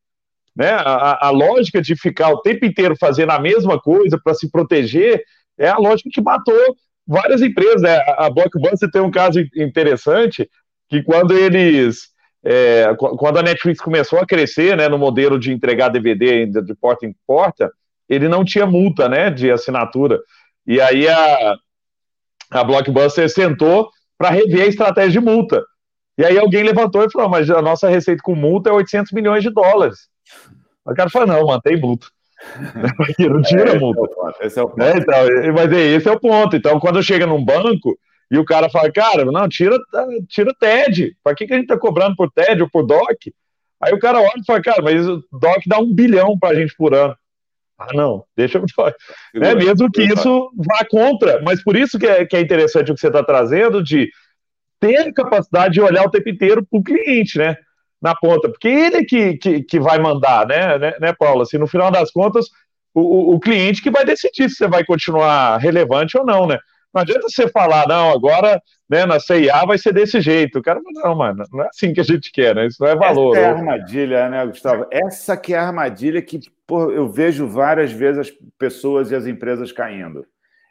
[0.56, 0.70] Né?
[0.70, 5.24] A, a, lógica de ficar o tempo inteiro fazendo a mesma coisa para se proteger
[5.58, 6.76] é a lógica que matou
[7.06, 7.82] várias empresas.
[7.82, 7.98] Né?
[8.18, 10.50] A Blockbuster tem um caso interessante
[10.90, 15.90] que quando eles é, quando a Netflix começou a crescer né, no modelo de entregar
[15.90, 17.72] DVD de porta em porta,
[18.08, 20.20] ele não tinha multa né, de assinatura.
[20.66, 21.56] E aí a,
[22.52, 25.64] a Blockbuster sentou para rever a estratégia de multa.
[26.18, 29.44] E aí alguém levantou e falou: Mas a nossa receita com multa é 800 milhões
[29.44, 30.10] de dólares.
[30.86, 32.08] O cara fala, não, mantém multa.
[33.20, 34.02] não tira é, multa.
[34.42, 34.84] Esse é o ponto.
[34.84, 36.56] É, então, mas é, esse é o ponto.
[36.56, 37.98] Então, quando chega num banco
[38.30, 39.78] e o cara fala, cara, não, tira,
[40.28, 41.18] tira TED.
[41.24, 43.34] Para que, que a gente tá cobrando por TED ou por DOC?
[43.82, 46.56] Aí o cara olha e fala, cara, mas o DOC dá um bilhão para a
[46.56, 47.16] gente por ano.
[47.78, 48.64] Ah, não, deixa eu.
[49.42, 51.42] É mesmo que isso vá contra.
[51.42, 54.10] Mas por isso que é, que é interessante o que você está trazendo de
[54.88, 57.56] ter a capacidade de olhar o tempo inteiro para o cliente, né?
[58.02, 61.42] na ponta, porque ele que, que, que vai mandar, né, né, né, Paulo?
[61.42, 62.46] Assim, no final das contas,
[62.94, 66.60] o, o cliente que vai decidir se você vai continuar relevante ou não, né?
[66.94, 70.60] Não adianta você falar, não, agora né, na CIA vai ser desse jeito.
[70.60, 72.68] O cara não, mano, não é assim que a gente quer, né?
[72.68, 73.36] Isso não é valor.
[73.36, 74.88] Essa é a armadilha, né, Gustavo?
[74.92, 79.26] Essa que é a armadilha que porra, eu vejo várias vezes as pessoas e as
[79.26, 80.26] empresas caindo.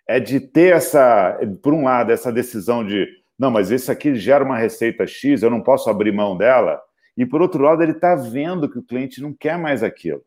[0.09, 3.07] É de ter essa, por um lado, essa decisão de
[3.38, 6.81] não, mas esse aqui gera uma receita X, eu não posso abrir mão dela.
[7.16, 10.23] E, por outro lado, ele está vendo que o cliente não quer mais aquilo.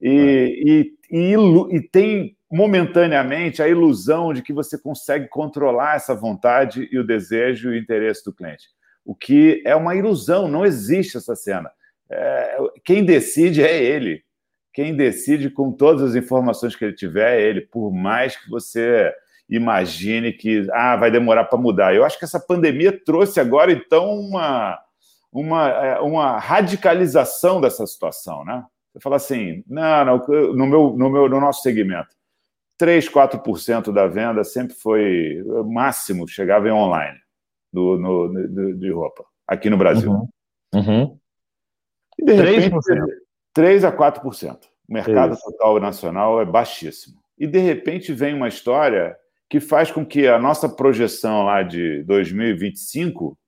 [0.00, 0.14] E, é.
[0.14, 6.98] e, e, e, tem momentaneamente a ilusão de que você consegue controlar essa vontade e
[6.98, 8.68] o desejo e o interesse do cliente.
[9.04, 11.70] O que é uma ilusão, não existe essa cena.
[12.10, 14.22] É, quem decide é ele.
[14.72, 19.12] Quem decide com todas as informações que ele tiver é ele, por mais que você
[19.48, 21.94] imagine que ah, vai demorar para mudar.
[21.94, 24.78] Eu acho que essa pandemia trouxe agora, então, uma,
[25.32, 28.44] uma, é, uma radicalização dessa situação.
[28.44, 28.64] Né?
[28.92, 32.14] Você fala assim, não, não no, meu, no, meu, no nosso segmento,
[32.78, 37.18] 3, 4% da venda sempre foi máximo, chegava em online
[37.72, 40.10] do, no, no, de roupa, aqui no Brasil.
[40.10, 40.28] Uhum.
[40.74, 41.18] Uhum.
[42.18, 43.04] E de repente, 3%.
[43.54, 44.64] 3 a 4%.
[44.88, 45.44] O mercado Isso.
[45.44, 47.20] total nacional é baixíssimo.
[47.38, 49.16] E de repente vem uma história
[49.52, 53.38] que faz com que a nossa projeção lá de 2025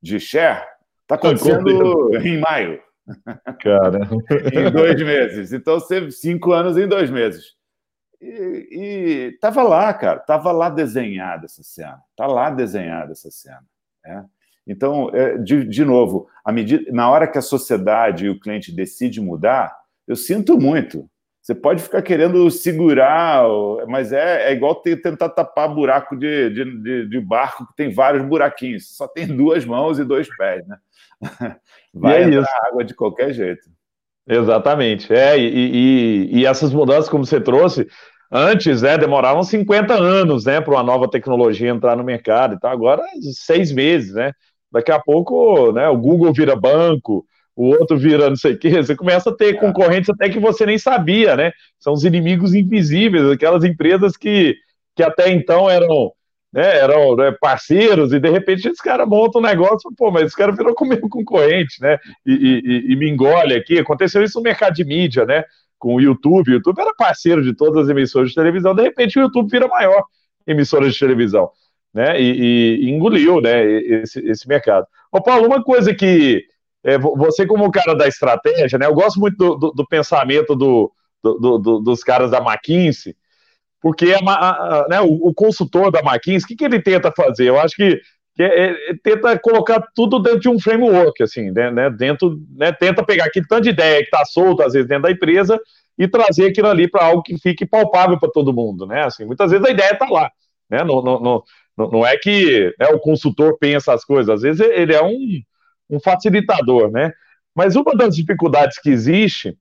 [0.00, 0.64] de share
[1.02, 2.80] está acontecendo em maio.
[3.60, 3.98] Cara.
[4.50, 5.52] em dois meses.
[5.52, 5.78] Então,
[6.10, 7.54] cinco anos em dois meses.
[8.18, 12.00] E estava lá, cara, estava lá desenhada essa cena.
[12.12, 13.62] Está lá desenhada essa cena.
[14.06, 14.24] É.
[14.66, 19.20] Então, é, de, de novo, medida, na hora que a sociedade e o cliente decide
[19.20, 19.76] mudar,
[20.08, 21.06] eu sinto muito.
[21.46, 23.44] Você pode ficar querendo segurar,
[23.86, 28.96] mas é, é igual tentar tapar buraco de, de, de, barco que tem vários buraquinhos.
[28.96, 30.76] Só tem duas mãos e dois pés, né?
[31.94, 32.48] Vai é isso.
[32.64, 33.62] água de qualquer jeito.
[34.26, 35.14] Exatamente.
[35.14, 37.86] É, e, e, e, essas mudanças, como você trouxe,
[38.28, 42.72] antes, né, demoravam 50 anos, né, para uma nova tecnologia entrar no mercado e tal.
[42.72, 44.32] Agora, seis meses, né?
[44.72, 47.24] Daqui a pouco, né, o Google vira banco,
[47.56, 49.58] o outro vira não sei o quê, você começa a ter é.
[49.58, 51.52] concorrentes até que você nem sabia, né?
[51.80, 54.54] São os inimigos invisíveis, aquelas empresas que,
[54.94, 56.12] que até então eram,
[56.52, 60.36] né, eram né, parceiros, e de repente esse cara monta um negócio, pô, mas esse
[60.36, 61.96] cara virou com meu concorrente, né?
[62.26, 63.78] E, e, e, me engole aqui.
[63.78, 65.42] Aconteceu isso no mercado de mídia, né?
[65.78, 66.50] Com o YouTube.
[66.50, 69.66] O YouTube era parceiro de todas as emissoras de televisão, de repente o YouTube vira
[69.66, 70.04] maior
[70.46, 71.48] emissora de televisão,
[71.92, 72.20] né?
[72.20, 74.86] E, e engoliu, né, esse, esse mercado.
[75.10, 76.44] Ô, Paulo, uma coisa que
[76.86, 78.86] é, você como cara da estratégia, né?
[78.86, 83.16] Eu gosto muito do, do, do pensamento do, do, dos caras da McKinsey,
[83.82, 87.48] porque a, a, né, o, o, consultor da McKinsey, o que, que ele tenta fazer?
[87.48, 88.00] Eu acho que,
[88.36, 92.70] que é, é, tenta colocar tudo dentro de um framework, assim, né, né dentro, né,
[92.70, 95.60] tenta pegar aquele tanto de ideia que está solto, às vezes, dentro da empresa
[95.98, 99.04] e trazer aquilo ali para algo que fique palpável para todo mundo, né?
[99.04, 100.30] Assim, muitas vezes a ideia está lá,
[100.70, 100.84] né?
[100.84, 101.42] Não,
[101.76, 105.18] não é que né, o consultor pensa as coisas, às vezes ele é um
[105.88, 107.12] um facilitador, né?
[107.54, 109.56] Mas uma das dificuldades que existe,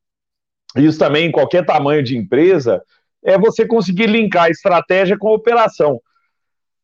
[0.76, 2.82] isso também em qualquer tamanho de empresa,
[3.24, 6.02] é você conseguir linkar a estratégia com a operação.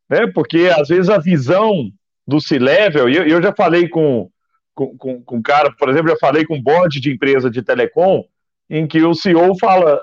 [0.09, 0.27] Né?
[0.27, 1.91] Porque às vezes a visão
[2.25, 4.29] do C-Level, e eu, eu, já falei com,
[4.73, 8.23] com, com, com cara, por exemplo, já falei com board de empresa de telecom,
[8.69, 9.99] em que o CEO fala: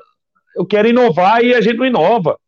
[0.55, 2.39] eu quero inovar e a gente não inova.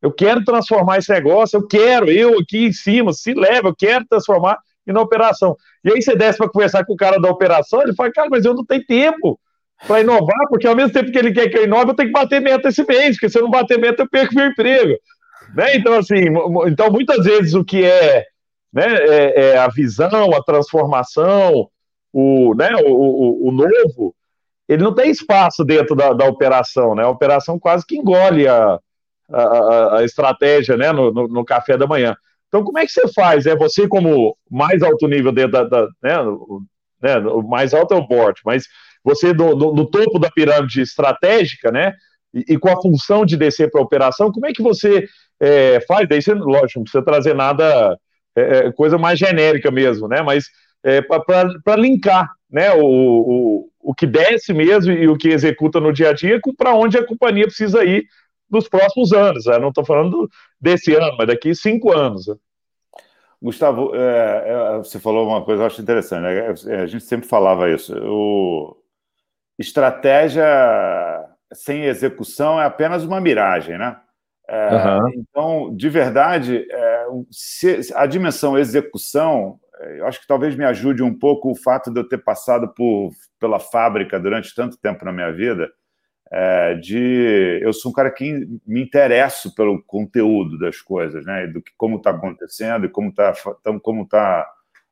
[0.00, 4.58] Eu quero transformar esse negócio, eu quero, eu aqui em cima, leva, eu quero transformar
[4.86, 5.56] e na operação.
[5.84, 8.44] E aí você desce para conversar com o cara da operação, ele fala, cara, mas
[8.44, 9.38] eu não tenho tempo
[9.86, 12.18] para inovar, porque ao mesmo tempo que ele quer que eu inove, eu tenho que
[12.18, 14.96] bater meta esse mês, porque se eu não bater meta, eu perco meu emprego.
[15.54, 15.76] Né?
[15.76, 16.24] Então, assim,
[16.68, 18.24] então muitas vezes o que é,
[18.72, 21.68] né, é, é a visão, a transformação,
[22.12, 24.14] o, né, o, o, o, novo,
[24.68, 27.04] ele não tem espaço dentro da, da operação, né?
[27.04, 28.78] A operação quase que engole a,
[29.30, 32.16] a, a estratégia né, no, no, no café da manhã.
[32.48, 33.46] Então, como é que você faz?
[33.46, 36.62] É você como mais alto nível dentro da, da né, o,
[37.02, 38.64] né, o mais alto é o board, mas
[39.04, 41.92] você do, topo da pirâmide estratégica, né?
[42.34, 45.06] E, e com a função de descer para a operação, como é que você
[45.40, 46.08] é, faz?
[46.08, 47.96] Daí você, lógico, não precisa trazer nada,
[48.34, 50.22] é, é coisa mais genérica mesmo, né?
[50.22, 50.46] Mas
[50.84, 55.92] é, para linkar né, o, o, o que desce mesmo e o que executa no
[55.92, 58.04] dia a dia para onde a companhia precisa ir
[58.50, 59.46] nos próximos anos.
[59.46, 59.58] Né?
[59.58, 60.28] Não estou falando
[60.60, 62.26] desse ano, mas daqui cinco anos.
[62.26, 62.34] Né?
[63.40, 66.22] Gustavo, é, é, você falou uma coisa que eu acho interessante.
[66.22, 66.54] Né?
[66.74, 67.94] É, a gente sempre falava isso.
[68.04, 68.76] O...
[69.58, 70.44] Estratégia
[71.52, 73.96] sem execução é apenas uma miragem, né?
[74.48, 75.12] Uhum.
[75.16, 77.06] Então, de verdade, é,
[77.94, 81.98] a dimensão execução, é, eu acho que talvez me ajude um pouco o fato de
[81.98, 85.70] eu ter passado por, pela fábrica durante tanto tempo na minha vida
[86.30, 91.62] é, de eu sou um cara que me interesso pelo conteúdo das coisas, né, do
[91.62, 93.32] que como está acontecendo e como está
[93.82, 94.46] como tá,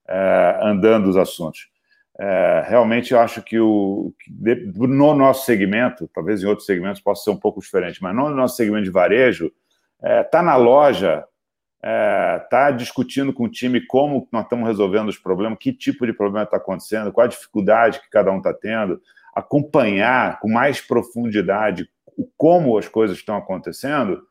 [0.08, 1.68] é, andando os assuntos.
[2.16, 4.14] É, realmente eu acho que o
[4.76, 8.56] no nosso segmento, talvez em outros segmentos possa ser um pouco diferente, mas no nosso
[8.56, 9.50] segmento de varejo,
[10.00, 11.24] está é, na loja
[11.84, 16.14] está é, discutindo com o time como nós estamos resolvendo os problemas, que tipo de
[16.14, 19.02] problema está acontecendo, qual a dificuldade que cada um está tendo,
[19.34, 21.88] acompanhar com mais profundidade
[22.36, 24.22] como as coisas estão acontecendo,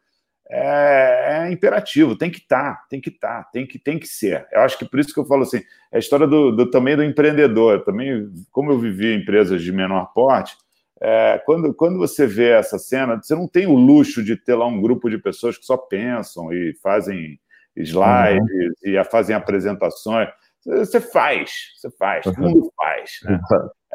[0.49, 4.07] é, é imperativo, tem que estar, tá, tem que estar, tá, tem que, tem que
[4.07, 4.45] ser.
[4.51, 6.95] Eu acho que por isso que eu falo assim, é a história do, do também
[6.95, 7.83] do empreendedor.
[7.83, 10.55] Também, como eu vivi em empresas de menor porte,
[11.01, 14.65] é, quando, quando você vê essa cena, você não tem o luxo de ter lá
[14.65, 17.39] um grupo de pessoas que só pensam e fazem
[17.75, 18.91] slides uhum.
[18.91, 20.29] e fazem apresentações.
[20.65, 23.19] Você faz, você faz, todo mundo faz.
[23.23, 23.39] Né?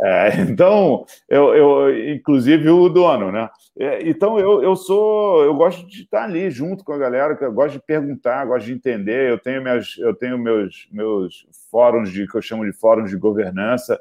[0.01, 3.49] É, então, eu, eu, inclusive o dono, né?
[3.79, 7.53] É, então, eu, eu sou, eu gosto de estar ali junto com a galera, eu
[7.53, 9.31] gosto de perguntar, gosto de entender.
[9.31, 13.17] Eu tenho, minhas, eu tenho meus, meus fóruns de que eu chamo de fóruns de
[13.17, 14.01] governança,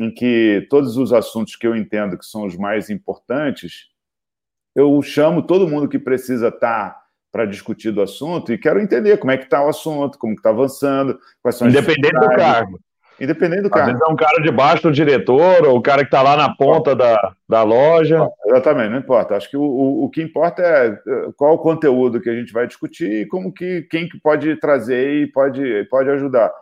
[0.00, 3.88] em que todos os assuntos que eu entendo que são os mais importantes,
[4.74, 7.03] eu chamo todo mundo que precisa estar
[7.34, 10.50] para discutir do assunto e quero entender como é que está o assunto, como está
[10.50, 12.80] avançando, quais são as Independente do cargo.
[13.20, 13.88] Independente do cargo.
[13.88, 16.54] Às vezes é um cara debaixo do diretor, ou o cara que está lá na
[16.54, 18.24] ponta da, da loja.
[18.46, 19.34] Exatamente, não importa.
[19.34, 20.96] Acho que o, o, o, que importa é
[21.36, 25.14] qual o conteúdo que a gente vai discutir e como que quem que pode trazer
[25.14, 26.52] e pode, pode ajudar.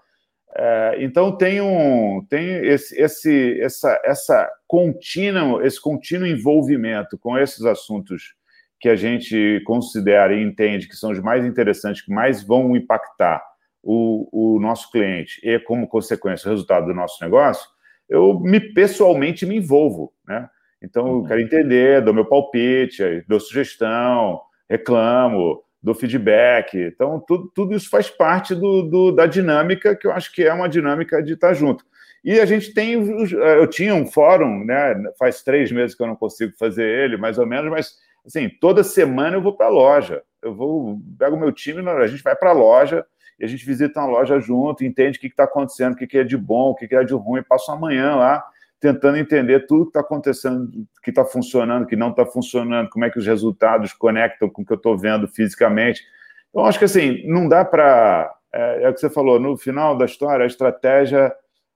[0.56, 7.64] É, então tem um tem esse, esse essa essa contínuo esse contínuo envolvimento com esses
[7.64, 8.34] assuntos
[8.82, 13.42] que a gente considera e entende que são os mais interessantes que mais vão impactar
[13.82, 17.66] o, o nosso cliente e como consequência o resultado do nosso negócio
[18.10, 20.48] eu me pessoalmente me envolvo né
[20.82, 21.24] então eu uhum.
[21.24, 26.78] quero entender dou meu palpite dou sugestão reclamo do feedback.
[26.78, 30.52] Então, tudo, tudo isso faz parte do, do, da dinâmica que eu acho que é
[30.52, 31.84] uma dinâmica de estar junto.
[32.24, 32.92] E a gente tem.
[32.92, 34.94] Eu tinha um fórum, né?
[35.18, 37.96] Faz três meses que eu não consigo fazer ele, mais ou menos, mas
[38.26, 40.22] assim, toda semana eu vou para a loja.
[40.42, 43.04] Eu vou, pego meu time, a gente vai para a loja
[43.38, 46.18] e a gente visita uma loja junto, entende o que está acontecendo, o que, que
[46.18, 48.44] é de bom, o que, que é de ruim, passa uma manhã lá
[48.82, 50.68] tentando entender tudo que está acontecendo,
[51.04, 54.66] que está funcionando, que não está funcionando, como é que os resultados conectam com o
[54.66, 56.02] que eu estou vendo fisicamente.
[56.50, 58.34] Então, acho que assim, não dá para.
[58.52, 61.32] É, é, o que você falou, no final da história, a estratégia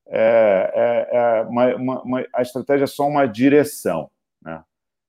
[0.08, 4.10] é, é, é uma, uma, uma, a estratégia é só uma direção.
[4.42, 4.60] Né?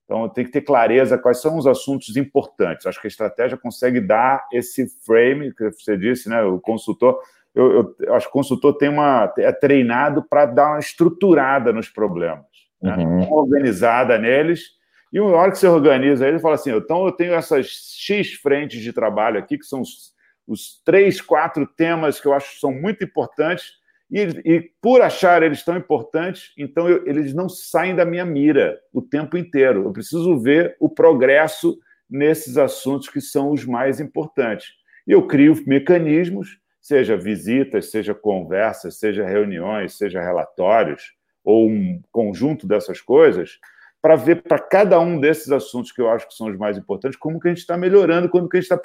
[0.08, 2.86] Então, tem que ter clareza quais são os assuntos importantes.
[2.86, 6.42] Acho que a estratégia consegue dar esse frame, que você disse, né?
[6.42, 7.20] O consultor
[7.54, 11.88] eu, eu, acho que o consultor tem uma, é treinado para dar uma estruturada nos
[11.88, 12.46] problemas,
[12.80, 12.96] né?
[12.96, 13.32] uhum.
[13.32, 14.76] organizada neles.
[15.12, 18.80] E uma hora que você organiza ele, fala assim: então eu tenho essas X frentes
[18.80, 20.12] de trabalho aqui, que são os,
[20.46, 23.72] os três, quatro temas que eu acho que são muito importantes,
[24.10, 28.78] e, e por achar eles tão importantes, então eu, eles não saem da minha mira
[28.92, 29.84] o tempo inteiro.
[29.84, 31.78] Eu preciso ver o progresso
[32.08, 34.68] nesses assuntos que são os mais importantes.
[35.06, 41.12] E eu crio mecanismos seja visitas, seja conversas, seja reuniões, seja relatórios,
[41.44, 43.58] ou um conjunto dessas coisas,
[44.00, 47.18] para ver para cada um desses assuntos que eu acho que são os mais importantes,
[47.18, 48.80] como que a gente está melhorando, como que a gente está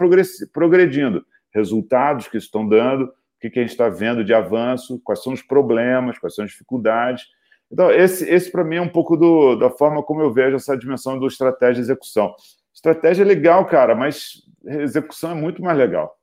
[0.51, 3.09] progredindo, resultados que estão dando,
[3.43, 6.51] que, que a gente está vendo de avanço, quais são os problemas, quais são as
[6.51, 7.25] dificuldades.
[7.69, 10.77] Então, esse, esse para mim é um pouco do, da forma como eu vejo essa
[10.77, 12.33] dimensão do estratégia e execução.
[12.73, 16.17] Estratégia é legal, cara, mas execução é muito mais legal.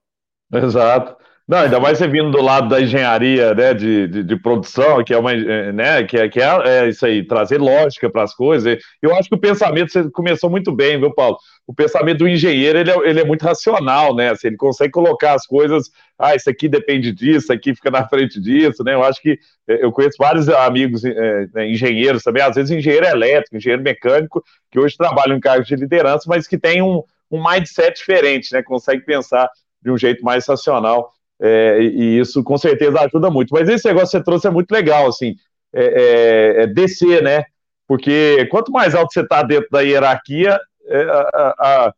[0.52, 1.16] Exato.
[1.50, 5.12] Não, ainda mais você vindo do lado da engenharia, né, de, de, de produção, que
[5.12, 8.32] é uma, é, né, que é, que é, é isso aí, trazer lógica para as
[8.32, 8.78] coisas.
[9.02, 11.36] Eu acho que o pensamento, você começou muito bem, viu, Paulo?
[11.66, 15.34] O pensamento do engenheiro, ele é, ele é muito racional, né, assim, ele consegue colocar
[15.34, 19.02] as coisas, ah, isso aqui depende disso, isso aqui fica na frente disso, né, eu
[19.02, 19.36] acho que,
[19.66, 24.40] é, eu conheço vários amigos é, né, engenheiros também, às vezes engenheiro elétrico, engenheiro mecânico,
[24.70, 28.62] que hoje trabalham em cargos de liderança, mas que tem um, um mindset diferente, né,
[28.62, 29.50] consegue pensar
[29.82, 31.12] de um jeito mais racional.
[31.40, 33.50] É, e isso com certeza ajuda muito.
[33.52, 35.34] Mas esse negócio que você trouxe é muito legal, assim,
[35.72, 37.44] é, é, é descer, né?
[37.88, 41.94] Porque quanto mais alto você está dentro da hierarquia, é, a, a,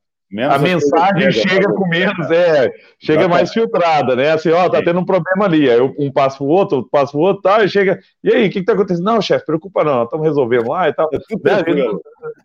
[0.55, 4.31] a mensagem chega com menos, é, chega mais filtrada, né?
[4.31, 5.69] Assim, ó, tá tendo um problema ali.
[5.69, 7.99] Aí um passo pro outro, outro passo pro outro, tal, e chega.
[8.23, 9.05] E aí, o que, que tá acontecendo?
[9.05, 11.11] Não, chefe, preocupa não, estamos resolvendo lá e tal.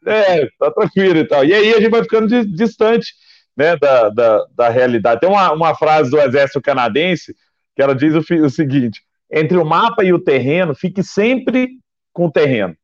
[0.05, 1.45] É, é, tá tranquilo e tal.
[1.45, 3.13] E aí a gente vai ficando distante
[3.57, 5.19] né, da, da, da realidade.
[5.19, 7.35] Tem uma, uma frase do exército canadense
[7.75, 9.01] que ela diz o, o seguinte:
[9.31, 11.69] entre o mapa e o terreno, fique sempre
[12.13, 12.75] com o terreno.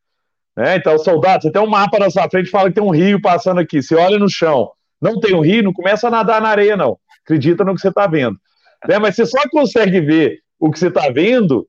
[0.57, 0.75] Né?
[0.75, 3.59] Então, soldado, você tem um mapa na sua frente fala que tem um rio passando
[3.59, 3.81] aqui.
[3.81, 6.97] Você olha no chão, não tem um rio, não começa a nadar na areia, não.
[7.23, 8.37] Acredita no que você está vendo.
[8.87, 8.99] Né?
[8.99, 11.67] Mas você só consegue ver o que você está vendo,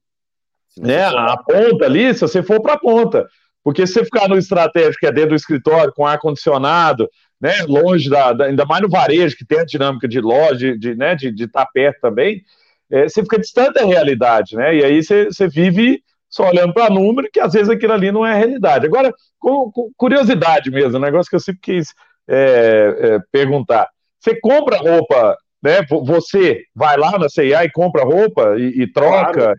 [0.76, 1.04] né?
[1.04, 3.26] a ponta ali, se você for para a ponta.
[3.62, 7.08] Porque se você ficar no estratégico, que é dentro do escritório, com ar-condicionado,
[7.44, 10.94] né, longe da, da, ainda mais no varejo, que tem a dinâmica de loja, de,
[10.94, 12.42] né, de, de estar perto também,
[12.90, 14.74] é, você fica distante da realidade, né?
[14.74, 18.24] E aí você, você vive só olhando para número, que às vezes aquilo ali não
[18.24, 18.86] é a realidade.
[18.86, 21.88] Agora, com, com curiosidade mesmo, um negócio que eu sempre quis
[22.26, 23.90] é, é, perguntar.
[24.18, 25.80] Você compra roupa, né?
[26.06, 29.32] Você vai lá na CIA e compra roupa e, e troca.
[29.32, 29.58] Claro.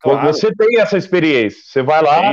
[0.00, 0.26] Claro.
[0.28, 1.60] Você tem essa experiência.
[1.62, 2.32] Você vai lá.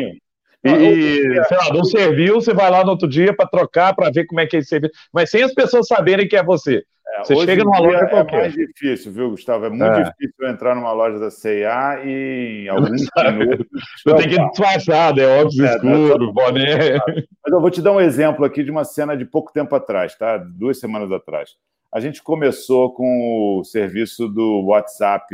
[0.65, 4.25] E, sei lá, não serviu, você vai lá no outro dia para trocar, para ver
[4.25, 4.93] como é que é esse serviço.
[5.13, 6.83] Mas sem as pessoas saberem que é você.
[7.07, 8.35] É, você chega numa loja é qualquer.
[8.35, 9.65] É mais difícil, viu, Gustavo?
[9.65, 10.03] É muito é.
[10.03, 13.67] difícil entrar numa loja da CIA e em alguns minutos.
[14.05, 16.97] Eu tenho que ir disfarçado, é óbvio é, escuro, boné.
[17.43, 20.15] Mas eu vou te dar um exemplo aqui de uma cena de pouco tempo atrás,
[20.17, 20.37] tá?
[20.37, 21.51] Duas semanas atrás.
[21.93, 25.33] A gente começou com o serviço do WhatsApp,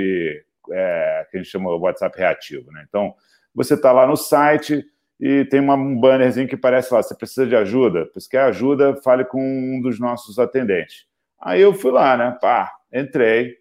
[0.71, 2.85] é, que a gente chama WhatsApp reativo, né?
[2.87, 3.15] Então,
[3.55, 4.85] você está lá no site
[5.21, 8.09] e tem uma, um bannerzinho que parece lá, você precisa de ajuda?
[8.17, 11.05] Se quer ajuda, fale com um dos nossos atendentes.
[11.39, 12.35] Aí eu fui lá, né?
[12.41, 13.55] Pá, entrei.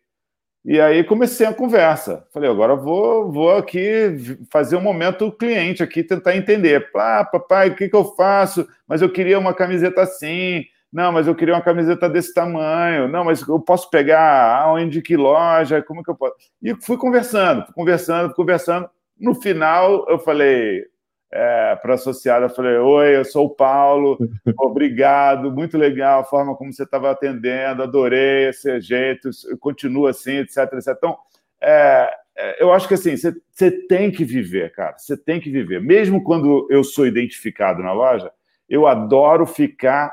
[0.65, 2.27] E aí comecei a conversa.
[2.33, 6.91] Falei, agora vou, vou aqui fazer um momento cliente aqui, tentar entender.
[6.93, 8.67] Pá, papai, o que, que eu faço?
[8.89, 10.65] Mas eu queria uma camiseta assim.
[10.91, 13.07] Não, mas eu queria uma camiseta desse tamanho.
[13.07, 15.83] Não, mas eu posso pegar aonde, que loja?
[15.83, 16.35] Como que eu posso?
[16.63, 18.89] E fui conversando, conversando, conversando.
[19.19, 20.85] No final, eu falei,
[21.33, 24.18] é, para a associada, falei: Oi, eu sou o Paulo,
[24.59, 30.72] obrigado, muito legal a forma como você estava atendendo, adorei esse jeito, continua assim, etc,
[30.72, 30.89] etc.
[30.97, 31.16] Então,
[31.61, 35.81] é, é, eu acho que assim, você, tem que viver, cara, você tem que viver.
[35.81, 38.33] Mesmo quando eu sou identificado na loja,
[38.68, 40.12] eu adoro ficar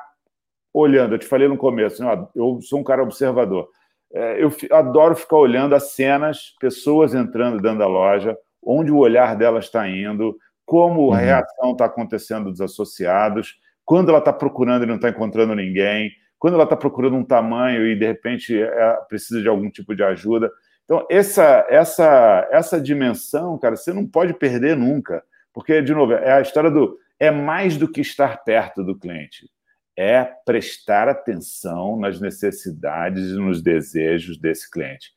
[0.74, 1.16] olhando.
[1.16, 2.28] Eu te falei no começo, né?
[2.36, 3.70] eu sou um cara observador.
[4.14, 9.36] É, eu adoro ficar olhando as cenas, pessoas entrando dentro da loja, onde o olhar
[9.36, 10.38] delas está indo
[10.68, 11.24] como a uhum.
[11.24, 16.56] reação está acontecendo dos associados, quando ela está procurando e não está encontrando ninguém, quando
[16.56, 20.52] ela está procurando um tamanho e de repente é, precisa de algum tipo de ajuda.
[20.84, 25.24] Então, essa, essa, essa dimensão, cara, você não pode perder nunca.
[25.54, 27.00] Porque, de novo, é a história do.
[27.18, 29.50] É mais do que estar perto do cliente.
[29.98, 35.12] É prestar atenção nas necessidades e nos desejos desse cliente.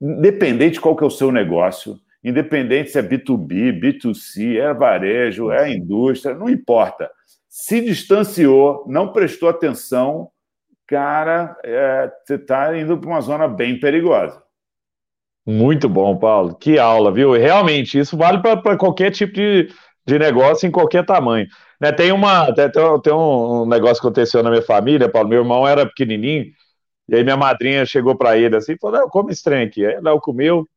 [0.00, 5.50] Independente de qual que é o seu negócio, independente se é B2B, B2C, é varejo,
[5.50, 7.10] é indústria, não importa.
[7.48, 10.30] Se distanciou, não prestou atenção,
[10.86, 14.42] cara, é, você está indo para uma zona bem perigosa.
[15.46, 16.54] Muito bom, Paulo.
[16.54, 17.32] Que aula, viu?
[17.32, 19.68] Realmente, isso vale para qualquer tipo de,
[20.06, 21.46] de negócio, em qualquer tamanho.
[21.80, 22.70] Né, tem, uma, tem,
[23.02, 25.28] tem um negócio que aconteceu na minha família, Paulo.
[25.28, 26.46] Meu irmão era pequenininho,
[27.08, 29.86] e aí minha madrinha chegou para ele assim e falou: come estranho aqui.
[29.86, 30.68] Aí ele comeu,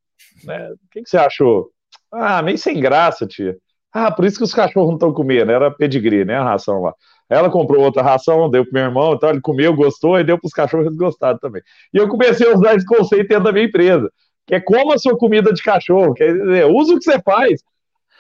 [0.44, 0.72] né?
[0.72, 1.70] O que, que, você achou?
[2.12, 3.58] Ah, meio sem graça, tia.
[3.94, 6.36] Ah, por isso que os cachorros não estão comendo, era pedigree, né?
[6.36, 6.94] A ração lá.
[7.30, 10.48] Ela comprou outra ração, deu pro meu irmão, então ele comeu, gostou, e deu para
[10.48, 11.62] os cachorros gostaram também.
[11.94, 14.12] E eu comecei a usar esse conceito dentro da minha empresa,
[14.46, 17.62] que é como a sua comida de cachorro, quer dizer, usa o que você faz.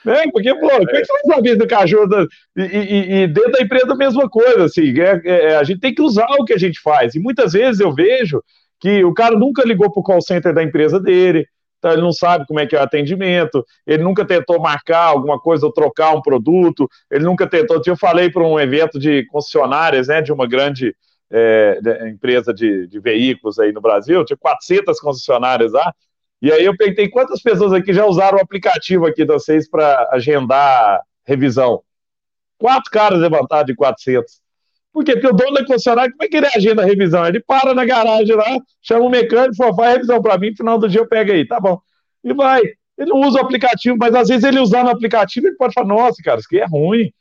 [0.06, 0.24] Né?
[0.32, 2.08] Porque, pô, como é que você vai saber do cachorro?
[2.08, 2.26] Da...
[2.58, 5.93] E, e, e, dentro da empresa a mesma coisa, assim, é, é, a gente tem
[5.93, 7.14] que usar o que a gente faz.
[7.14, 8.41] E muitas vezes eu vejo
[8.80, 11.45] que o cara nunca ligou para o call center da empresa dele,
[11.82, 15.40] então ele não sabe como é que é o atendimento, ele nunca tentou marcar alguma
[15.40, 17.82] coisa ou trocar um produto, ele nunca tentou.
[17.84, 20.96] Eu falei para um evento de concessionárias, né, de uma grande
[21.32, 25.92] é, empresa de, de, veículos aí no Brasil, tinha 400 concessionárias lá,
[26.40, 30.08] e aí eu perguntei quantas pessoas aqui já usaram o aplicativo aqui de vocês para
[30.12, 31.82] agendar revisão.
[32.60, 34.41] Quatro caras levantados de 400.
[34.94, 35.14] Por quê?
[35.14, 37.26] Porque o dono da concessionária, como é que ele agenda a revisão?
[37.26, 40.89] Ele para na garagem lá, chama o mecânico, fala, vai revisão para mim, final do
[40.89, 41.80] dia eu pego aí, tá bom.
[42.24, 42.62] E vai.
[42.98, 45.88] Ele não usa o aplicativo, mas às vezes ele usando o aplicativo, ele pode falar,
[45.88, 47.12] nossa, cara, isso aqui é ruim,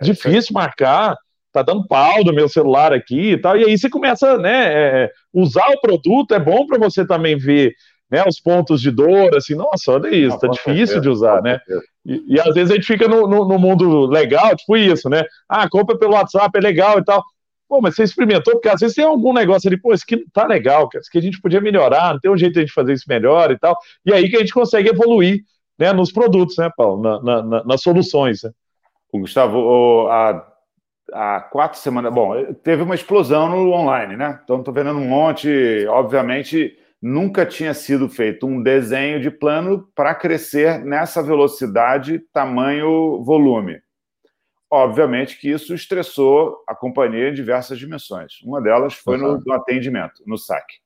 [0.00, 1.16] é difícil marcar,
[1.52, 3.56] tá dando pau do meu celular aqui e tal.
[3.56, 4.72] E aí você começa, né,
[5.04, 7.74] é, usar o produto, é bom para você também ver
[8.10, 11.58] né, os pontos de dor, assim, nossa, olha isso, tá difícil de usar, né?
[12.04, 15.24] E, e, às vezes a gente fica no, no, no, mundo legal, tipo isso, né?
[15.48, 17.22] Ah, compra pelo WhatsApp, é legal e tal.
[17.68, 20.46] Pô, mas você experimentou, porque às vezes tem algum negócio ali, pô, isso aqui tá
[20.46, 22.72] legal, cara, isso aqui a gente podia melhorar, não tem um jeito de a gente
[22.72, 23.76] fazer isso melhor e tal.
[24.04, 25.40] E aí que a gente consegue evoluir,
[25.76, 28.50] né, nos produtos, né, Paulo, na, na, nas soluções, né?
[29.12, 30.46] O Gustavo, há,
[31.12, 34.40] há quatro semanas, bom, teve uma explosão no online, né?
[34.44, 35.48] Então, estou vendo um monte,
[35.88, 36.76] obviamente
[37.06, 43.80] nunca tinha sido feito um desenho de plano para crescer nessa velocidade, tamanho, volume.
[44.68, 48.42] Obviamente que isso estressou a companhia em diversas dimensões.
[48.42, 50.78] Uma delas foi no, no atendimento, no saque.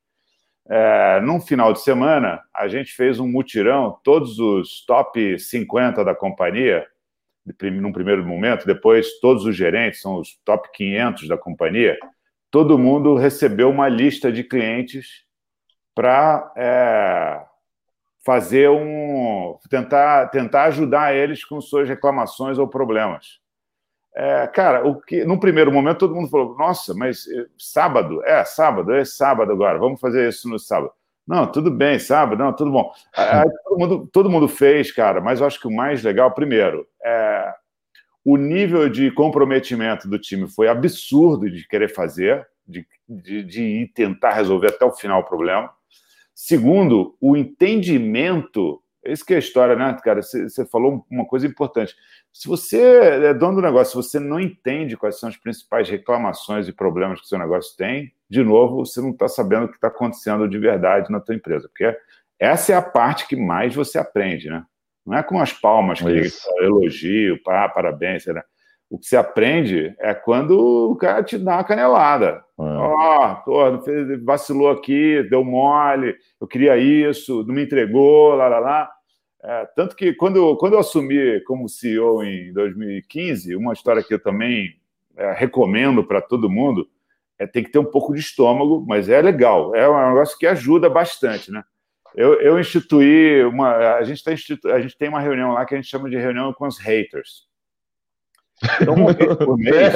[0.68, 6.14] É, num final de semana, a gente fez um mutirão, todos os top 50 da
[6.14, 6.87] companhia
[7.73, 11.99] num primeiro momento, depois todos os gerentes, são os top 500 da companhia,
[12.51, 15.25] todo mundo recebeu uma lista de clientes
[15.95, 17.43] para é,
[18.24, 19.59] fazer um.
[19.68, 23.41] tentar, tentar ajudar eles com suas reclamações ou problemas.
[24.14, 28.22] É, cara, o que no primeiro momento todo mundo falou: nossa, mas eh, sábado?
[28.24, 30.93] É, sábado, é sábado agora, vamos fazer isso no sábado.
[31.26, 32.93] Não, tudo bem, sábado, não, tudo bom.
[33.16, 36.84] Aí, todo, mundo, todo mundo fez, cara, mas eu acho que o mais legal, primeiro,
[37.05, 37.55] é,
[38.24, 43.93] o nível de comprometimento do time foi absurdo de querer fazer, de, de, de ir
[43.93, 45.72] tentar resolver até o final o problema.
[46.35, 48.83] Segundo, o entendimento.
[49.05, 50.22] Isso que é a história, né, cara?
[50.22, 51.95] Você, falou uma coisa importante.
[52.33, 56.68] Se você é dono do negócio, se você não entende quais são as principais reclamações
[56.68, 59.76] e problemas que o seu negócio tem, de novo, você não está sabendo o que
[59.76, 61.97] está acontecendo de verdade na tua empresa, porque
[62.39, 64.64] essa é a parte que mais você aprende, né?
[65.05, 66.31] Não é com as palmas que
[66.62, 68.43] elogio, pá, parabéns, né?
[68.91, 72.43] O que você aprende é quando o cara te dá uma canelada.
[72.59, 72.62] É.
[72.62, 78.91] Ó, oh, vacilou aqui, deu mole, eu queria isso, não me entregou, lá, lá, lá.
[79.43, 84.22] É, tanto que quando, quando eu assumi como CEO em 2015, uma história que eu
[84.22, 84.74] também
[85.16, 86.86] é, recomendo para todo mundo
[87.38, 90.47] é tem que ter um pouco de estômago, mas é legal, é um negócio que
[90.47, 91.64] ajuda bastante, né?
[92.14, 93.95] Eu, eu instituí uma.
[93.95, 96.16] A gente, tá institu, a gente tem uma reunião lá que a gente chama de
[96.16, 97.49] reunião com os haters.
[98.80, 99.94] Então, uma vez por mês.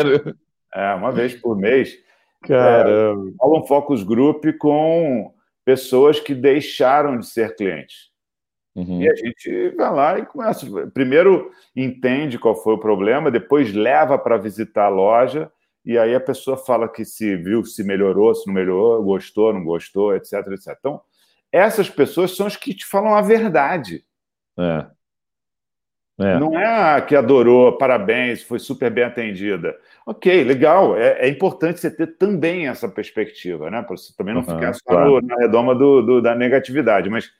[0.74, 1.98] é, uma vez por mês.
[2.42, 3.30] Caramba.
[3.30, 5.32] É, rola um focus group com
[5.64, 8.12] pessoas que deixaram de ser clientes.
[8.74, 9.00] Uhum.
[9.00, 10.66] E a gente vai lá e começa.
[10.88, 15.50] Primeiro entende qual foi o problema, depois leva para visitar a loja,
[15.84, 19.62] e aí a pessoa fala que se viu, se melhorou, se não melhorou, gostou, não
[19.62, 20.76] gostou, etc, etc.
[20.78, 21.00] Então,
[21.52, 24.04] essas pessoas são as que te falam a verdade.
[24.58, 24.86] É.
[26.18, 26.38] É.
[26.38, 29.76] Não é a que adorou, parabéns, foi super bem atendida.
[30.06, 30.96] Ok, legal.
[30.96, 33.82] É, é importante você ter também essa perspectiva, né?
[33.82, 35.20] Para você também não uhum, ficar só claro.
[35.22, 37.10] na redoma do, do, da negatividade.
[37.10, 37.30] Mas,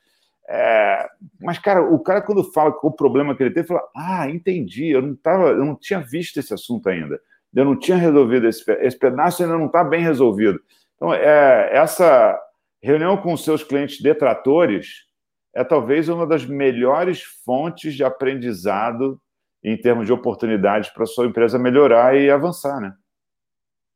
[0.49, 1.09] é,
[1.41, 4.89] mas, cara, o cara, quando fala com o problema que ele teve, fala: Ah, entendi,
[4.89, 7.21] eu não, tava, eu não tinha visto esse assunto ainda.
[7.55, 10.61] Eu não tinha resolvido esse, esse pedaço, ainda não está bem resolvido.
[10.97, 12.37] Então, é, essa
[12.83, 15.05] reunião com seus clientes detratores
[15.55, 19.19] é talvez uma das melhores fontes de aprendizado
[19.63, 22.93] em termos de oportunidades para a sua empresa melhorar e avançar, né?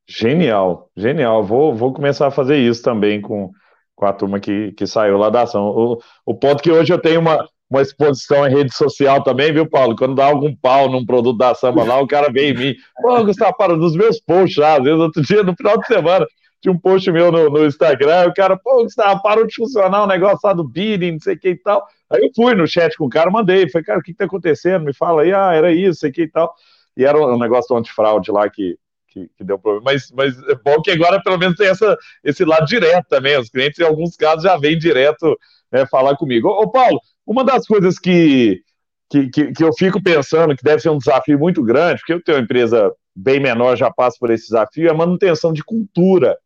[0.08, 1.42] Genial, genial.
[1.44, 3.50] Vou, vou começar a fazer isso também com,
[3.94, 5.66] com a turma que, que saiu lá da ação.
[5.66, 9.68] O, o ponto que hoje eu tenho uma, uma exposição em rede social também, viu,
[9.68, 9.94] Paulo?
[9.94, 12.74] Quando dá algum pau num produto da samba lá, o cara vem em mim.
[13.02, 16.26] Pô, Gustavo, para dos meus posts às vezes outro dia, no final de semana,
[16.60, 20.06] tinha um post meu no, no Instagram, o cara, pô, Gustavo, parou de funcionar o
[20.06, 21.86] negócio lá do bidding, não sei o que e tal.
[22.10, 24.24] Aí eu fui no chat com o cara, mandei, falei, cara, o que, que tá
[24.24, 24.84] acontecendo?
[24.84, 26.52] Me fala aí, ah, era isso, sei que e tal.
[26.96, 28.76] E era um negócio do antifraude lá que,
[29.08, 29.84] que, que, deu problema.
[29.84, 33.38] Mas, mas é bom que agora pelo menos tem essa, esse lado direto também.
[33.38, 35.38] Os clientes, em alguns casos, já vêm direto
[35.70, 36.48] né, falar comigo.
[36.48, 38.62] Ô, ô, Paulo, uma das coisas que,
[39.08, 42.22] que, que, que eu fico pensando que deve ser um desafio muito grande, porque eu
[42.22, 46.36] tenho uma empresa bem menor, já passo por esse desafio, é a manutenção de cultura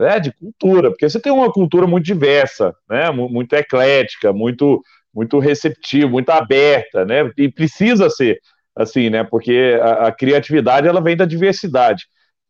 [0.00, 4.82] né, de cultura, porque você tem uma cultura muito diversa, né, muito eclética, muito
[5.12, 8.40] muito receptiva, muito aberta, né, e precisa ser
[8.74, 12.04] assim, né, porque a, a criatividade ela vem da diversidade,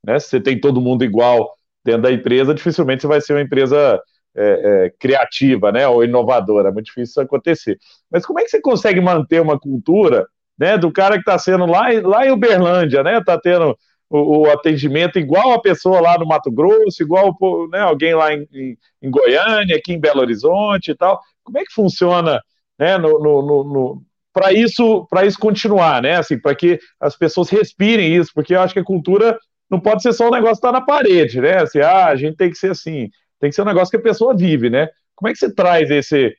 [0.04, 1.52] né, se você tem todo mundo igual
[1.84, 4.00] dentro da empresa, dificilmente você vai ser uma empresa
[4.36, 4.44] é,
[4.86, 7.78] é, criativa, né, ou inovadora, é muito difícil isso acontecer.
[8.10, 10.26] Mas como é que você consegue manter uma cultura,
[10.58, 13.76] né, do cara que está sendo lá, lá em Uberlândia, né, está tendo
[14.10, 17.36] o, o, atendimento igual a pessoa lá no Mato Grosso, igual
[17.70, 21.20] né, alguém lá em, em, em, Goiânia, aqui em Belo Horizonte e tal.
[21.44, 22.42] Como é que funciona
[22.76, 24.02] né, no, no, no
[24.32, 26.16] para isso, isso continuar, né?
[26.16, 29.38] Assim, para que as pessoas respirem isso, porque eu acho que a cultura
[29.68, 31.62] não pode ser só um negócio que está na parede, né?
[31.62, 33.08] Assim, ah, a gente tem que ser assim,
[33.38, 34.88] tem que ser um negócio que a pessoa vive, né?
[35.14, 36.34] Como é que você traz esse,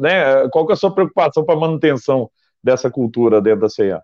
[0.00, 0.48] né?
[0.50, 2.30] Qual que é a sua preocupação para manutenção
[2.62, 4.02] dessa cultura dentro da CEA?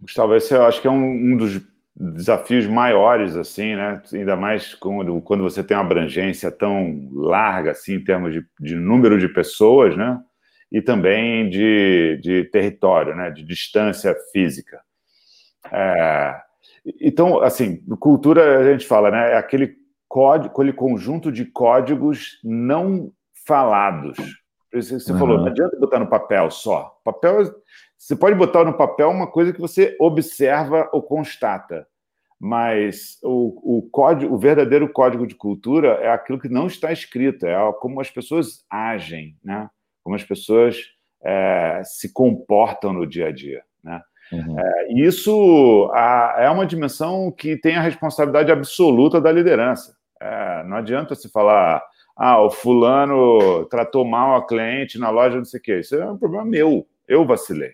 [0.00, 1.60] Gustavo, esse eu acho que é um, um dos
[1.96, 4.02] desafios maiores, assim, né?
[4.12, 8.74] Ainda mais quando, quando você tem uma abrangência tão larga, assim, em termos de, de
[8.74, 10.20] número de pessoas, né?
[10.72, 13.30] E também de, de território, né?
[13.30, 14.80] De distância física.
[15.72, 16.36] É,
[17.00, 19.32] então, assim, cultura, a gente fala, né?
[19.32, 19.74] É aquele
[20.08, 23.12] código, aquele conjunto de códigos não
[23.46, 24.16] falados.
[24.72, 25.18] Você uhum.
[25.18, 26.98] falou, não adianta botar no papel só.
[27.04, 27.42] Papel
[28.04, 31.86] você pode botar no papel uma coisa que você observa ou constata,
[32.38, 37.46] mas o, o, código, o verdadeiro código de cultura é aquilo que não está escrito,
[37.46, 39.70] é como as pessoas agem, né?
[40.02, 40.82] como as pessoas
[41.24, 43.62] é, se comportam no dia a dia.
[43.82, 44.02] Né?
[44.30, 44.60] Uhum.
[44.60, 49.96] É, isso a, é uma dimensão que tem a responsabilidade absoluta da liderança.
[50.20, 51.82] É, não adianta se falar,
[52.14, 55.80] ah, o fulano tratou mal a cliente na loja, não sei o quê.
[55.80, 56.86] Isso é um problema meu.
[57.08, 57.72] Eu vacilei.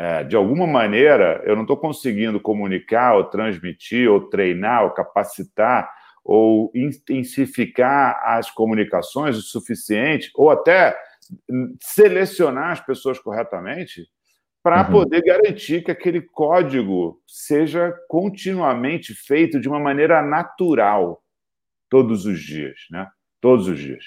[0.00, 5.92] É, de alguma maneira, eu não estou conseguindo comunicar, ou transmitir, ou treinar, ou capacitar,
[6.24, 10.96] ou intensificar as comunicações o suficiente, ou até
[11.82, 14.06] selecionar as pessoas corretamente
[14.62, 14.92] para uhum.
[14.92, 21.20] poder garantir que aquele código seja continuamente feito de uma maneira natural
[21.90, 23.08] todos os dias, né?
[23.40, 24.04] Todos os dias.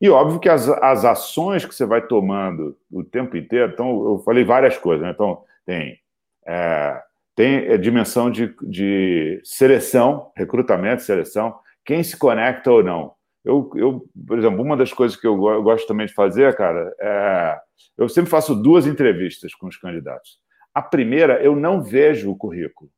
[0.00, 4.18] E óbvio que as, as ações que você vai tomando o tempo inteiro, então eu
[4.18, 5.12] falei várias coisas, né?
[5.12, 5.98] Então tem
[6.46, 7.02] é,
[7.34, 13.12] tem a dimensão de, de seleção, recrutamento, seleção, quem se conecta ou não.
[13.44, 17.58] Eu, eu, por exemplo, uma das coisas que eu gosto também de fazer, cara, é.
[17.96, 20.38] Eu sempre faço duas entrevistas com os candidatos.
[20.74, 22.90] A primeira, eu não vejo o currículo.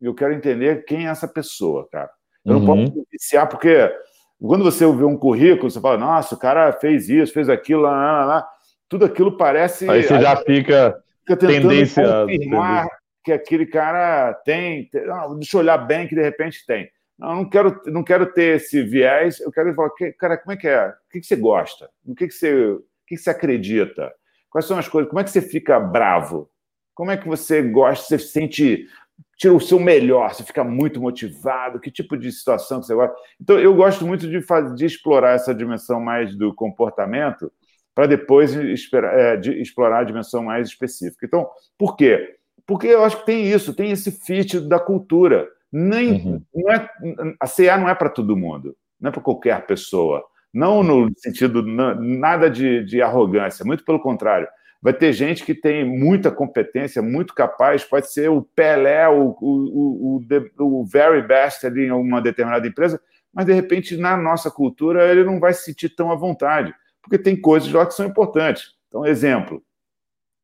[0.00, 2.10] Eu quero entender quem é essa pessoa, cara.
[2.44, 2.60] Eu uhum.
[2.60, 3.92] não posso iniciar, porque
[4.46, 7.90] quando você vê um currículo, você fala, nossa, o cara fez isso, fez aquilo, lá,
[7.90, 8.48] lá, lá.
[8.88, 9.88] Tudo aquilo parece.
[9.88, 12.86] Aí você já fica, fica tentando tendência confirmar
[13.24, 14.88] que aquele cara tem.
[14.90, 16.88] tem não, deixa eu olhar bem que de repente tem.
[17.18, 19.40] Não, não quero, não quero ter esse viés.
[19.40, 20.88] Eu quero falar, cara, como é que é?
[20.88, 21.88] O que, que você gosta?
[22.04, 24.12] O que, que, você, o que, que você acredita?
[24.50, 25.08] Quais são as coisas?
[25.08, 26.50] Como é que você fica bravo?
[26.94, 28.04] Como é que você gosta?
[28.06, 28.86] Você sente,
[29.36, 30.32] tira o seu melhor?
[30.32, 31.80] Você fica muito motivado?
[31.80, 33.14] Que tipo de situação que você gosta?
[33.40, 37.50] Então, eu gosto muito de, fazer, de explorar essa dimensão mais do comportamento
[37.94, 41.26] para depois esperar, é, de explorar a dimensão mais específica.
[41.26, 41.48] Então,
[41.78, 42.36] por quê?
[42.66, 45.48] Porque eu acho que tem isso, tem esse fit da cultura.
[45.70, 46.42] Nem, uhum.
[46.54, 46.88] não é,
[47.40, 50.24] a CA não é para todo mundo, não é para qualquer pessoa.
[50.52, 54.46] Não no sentido nada de, de arrogância, muito pelo contrário.
[54.84, 60.20] Vai ter gente que tem muita competência, muito capaz, pode ser o Pelé, o, o,
[60.20, 63.00] o, o very best ali em uma determinada empresa,
[63.32, 67.16] mas de repente na nossa cultura ele não vai se sentir tão à vontade, porque
[67.16, 68.74] tem coisas lá que são importantes.
[68.88, 69.62] Então, exemplo,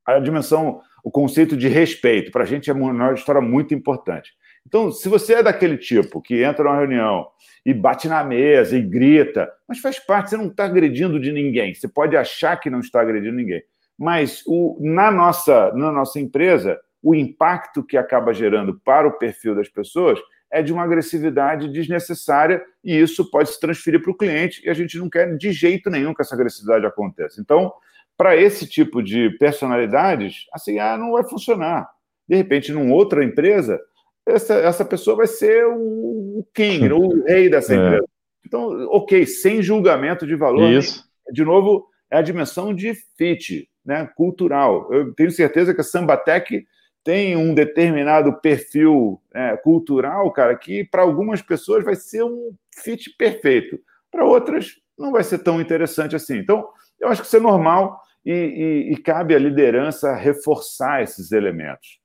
[0.07, 4.30] a dimensão, o conceito de respeito, para a gente é uma história muito importante.
[4.66, 7.28] Então, se você é daquele tipo que entra numa reunião
[7.66, 11.74] e bate na mesa e grita, mas faz parte, você não está agredindo de ninguém.
[11.74, 13.62] Você pode achar que não está agredindo ninguém.
[14.01, 19.55] Mas o, na, nossa, na nossa empresa, o impacto que acaba gerando para o perfil
[19.55, 20.18] das pessoas
[20.51, 24.74] é de uma agressividade desnecessária e isso pode se transferir para o cliente e a
[24.74, 27.42] gente não quer de jeito nenhum que essa agressividade aconteça.
[27.42, 27.70] Então,
[28.16, 31.86] para esse tipo de personalidades, assim, ah, não vai funcionar.
[32.26, 33.78] De repente, numa outra empresa,
[34.26, 37.76] essa, essa pessoa vai ser o, o king, o rei dessa é.
[37.76, 38.05] empresa.
[38.46, 40.72] Então, ok, sem julgamento de valor.
[40.72, 41.05] Isso.
[41.30, 44.92] De novo, é a dimensão de fit, né, cultural.
[44.92, 46.66] Eu tenho certeza que a Sambatec
[47.02, 53.10] tem um determinado perfil é, cultural, cara, que para algumas pessoas vai ser um fit
[53.16, 53.80] perfeito.
[54.10, 56.36] Para outras, não vai ser tão interessante assim.
[56.36, 56.68] Então,
[56.98, 62.00] eu acho que isso é normal e, e, e cabe à liderança reforçar esses elementos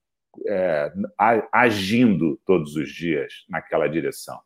[0.48, 0.92] é,
[1.52, 4.40] agindo todos os dias naquela direção,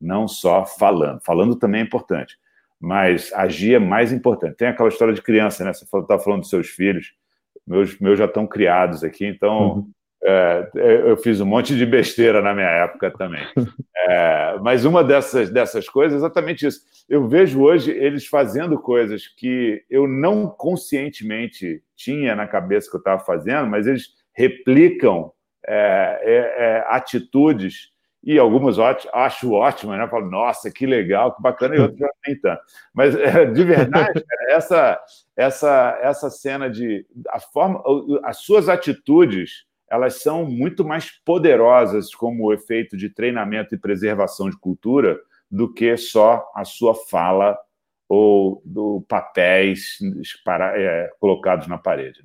[0.00, 1.20] não só falando.
[1.22, 2.38] Falando também é importante,
[2.84, 4.56] mas agir é mais importante.
[4.58, 5.72] Tem aquela história de criança, né?
[5.72, 7.14] Você está falando dos seus filhos,
[7.66, 9.90] meus, meus já estão criados aqui, então uhum.
[10.22, 13.42] é, é, eu fiz um monte de besteira na minha época também.
[14.06, 16.80] É, mas uma dessas, dessas coisas é exatamente isso.
[17.08, 22.98] Eu vejo hoje eles fazendo coisas que eu não conscientemente tinha na cabeça que eu
[22.98, 25.32] estava fazendo, mas eles replicam
[25.66, 27.93] é, é, é, atitudes
[28.24, 30.08] e algumas acho ótimas, né?
[30.08, 32.62] Falo, nossa, que legal, que bacana, e outras nem tanto.
[32.92, 34.98] Mas, é, de verdade, essa,
[35.36, 37.06] essa, essa cena de.
[37.28, 37.82] A forma,
[38.24, 44.58] as suas atitudes elas são muito mais poderosas como efeito de treinamento e preservação de
[44.58, 45.18] cultura
[45.50, 47.56] do que só a sua fala
[48.08, 49.98] ou do papéis
[50.44, 52.24] para, é, colocados na parede.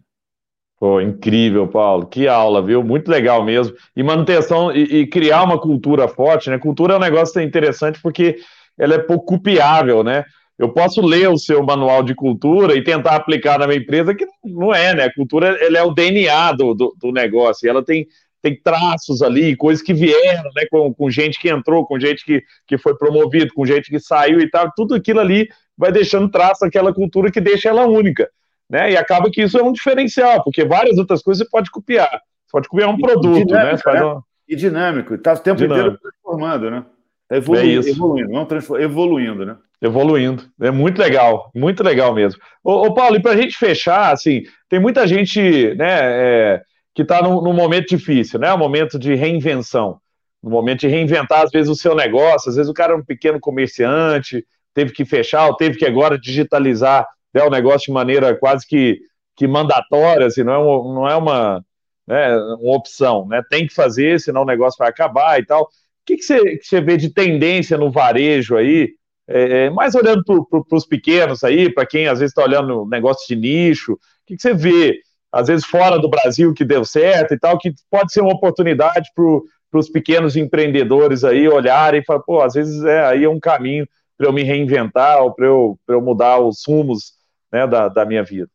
[0.80, 2.08] Pô, incrível, Paulo.
[2.08, 2.82] Que aula, viu?
[2.82, 3.76] Muito legal mesmo.
[3.96, 6.58] E manutenção e, e, criar uma cultura forte, né?
[6.58, 8.38] Cultura é um negócio interessante porque
[8.78, 10.24] ela é pouco copiável, né?
[10.58, 14.26] Eu posso ler o seu manual de cultura e tentar aplicar na minha empresa, que
[14.44, 15.04] não é, né?
[15.06, 18.08] A cultura ela é o DNA do, do, do negócio, e ela tem,
[18.42, 20.64] tem traços ali, coisas que vieram, né?
[20.72, 24.40] Com, com gente que entrou, com gente que, que foi promovido, com gente que saiu
[24.40, 24.72] e tal.
[24.76, 28.30] Tudo aquilo ali vai deixando traço daquela cultura que deixa ela única
[28.70, 28.92] né?
[28.92, 32.10] E acaba que isso é um diferencial, porque várias outras coisas você pode copiar.
[32.10, 34.04] Você pode copiar um e produto, dinâmico, né?
[34.04, 34.20] né?
[34.48, 35.88] E dinâmico, está o tempo dinâmico.
[35.88, 36.86] inteiro transformando, né?
[37.24, 38.82] Está evoluindo, é evoluindo, não transform...
[38.82, 39.58] evoluindo, né?
[39.82, 40.44] Evoluindo.
[40.62, 42.42] É muito legal, muito legal mesmo.
[42.64, 46.62] Ô, ô Paulo, e para a gente fechar, assim, tem muita gente, né, é,
[46.94, 48.54] que está num, num, momento difícil, né?
[48.54, 50.00] Um momento de reinvenção,
[50.44, 53.06] um momento de reinventar, às vezes, o seu negócio, às vezes o cara é um
[53.06, 58.36] pequeno comerciante, teve que fechar, ou teve que agora digitalizar né, o negócio de maneira
[58.36, 59.00] quase que,
[59.36, 61.66] que mandatória, assim, não é, uma, não é uma,
[62.08, 63.42] né, uma opção, né?
[63.50, 65.64] Tem que fazer, senão o negócio vai acabar e tal.
[65.64, 65.68] O
[66.06, 68.90] que, que, você, que você vê de tendência no varejo aí?
[69.28, 73.28] É, é mais olhando para os pequenos aí, para quem às vezes está olhando negócio
[73.28, 75.00] de nicho, o que, que você vê,
[75.32, 79.08] às vezes fora do Brasil, que deu certo e tal, que pode ser uma oportunidade
[79.14, 83.40] para os pequenos empreendedores aí olharem e falar, pô, às vezes é aí é um
[83.40, 87.19] caminho para eu me reinventar ou para eu, eu mudar os rumos
[87.52, 88.50] né, da, da minha vida.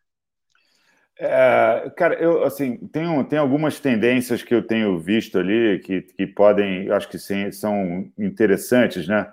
[1.17, 6.27] É, cara, eu assim tenho, tem algumas tendências que eu tenho visto ali que, que
[6.27, 9.31] podem, acho que sim, são interessantes, né?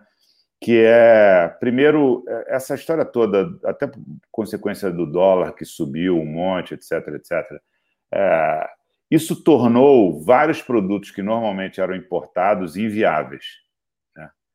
[0.59, 3.99] Que é primeiro é, essa história toda, até por
[4.32, 7.59] consequência do dólar que subiu um monte, etc, etc.
[8.14, 8.70] É,
[9.09, 13.43] isso tornou vários produtos que normalmente eram importados inviáveis.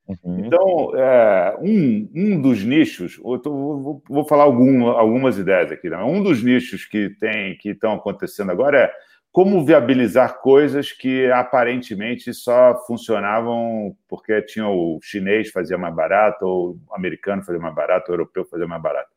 [0.09, 0.47] Uhum.
[0.47, 5.97] Então, é, um, um dos nichos, tô, vou, vou, falar algum, algumas ideias aqui, né?
[5.99, 8.93] um dos nichos que tem que estão acontecendo agora é
[9.33, 16.79] como viabilizar coisas que aparentemente só funcionavam porque tinha o chinês fazia mais barato, ou
[16.89, 19.11] o americano fazia mais barato, o europeu fazia mais barato.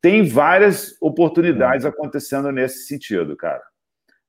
[0.00, 1.90] Tem várias oportunidades uhum.
[1.90, 3.62] acontecendo nesse sentido, cara.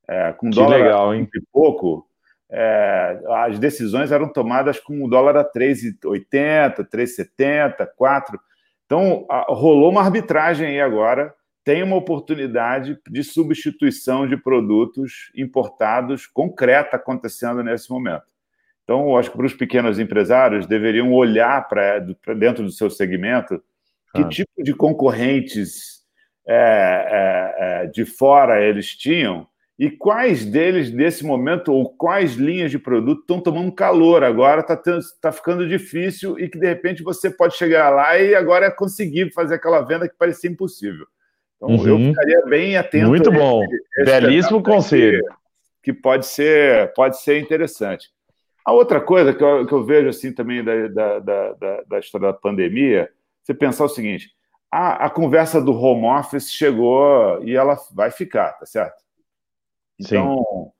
[0.07, 1.29] É, com que dólar legal, hein?
[1.35, 2.06] e pouco,
[2.49, 8.39] é, as decisões eram tomadas com o dólar a 3,80, 3,70, 4.
[8.85, 11.33] Então, a, rolou uma arbitragem aí agora.
[11.63, 18.23] Tem uma oportunidade de substituição de produtos importados concreta acontecendo nesse momento.
[18.85, 21.99] Então, acho que para os pequenos empresários deveriam olhar para
[22.33, 23.61] dentro do seu segmento
[24.15, 24.29] que ah.
[24.29, 26.05] tipo de concorrentes
[26.47, 29.45] é, é, é de fora eles tinham
[29.79, 34.75] e quais deles, nesse momento, ou quais linhas de produto estão tomando calor agora, está
[35.21, 39.31] tá ficando difícil e que, de repente, você pode chegar lá e agora é conseguir
[39.33, 41.05] fazer aquela venda que parecia impossível.
[41.57, 41.87] Então, uhum.
[41.87, 43.07] eu ficaria bem atento.
[43.07, 43.63] Muito bom.
[44.03, 45.23] Belíssimo conselho.
[45.83, 48.09] Que, que, pode, ser, pode ser interessante.
[48.65, 52.27] A outra coisa que eu, que eu vejo assim também da, da, da, da, história
[52.27, 53.09] da pandemia,
[53.43, 54.31] você pensar o seguinte:
[54.71, 59.06] a, a conversa do home office chegou e ela vai ficar, tá certo?
[59.99, 60.71] Então,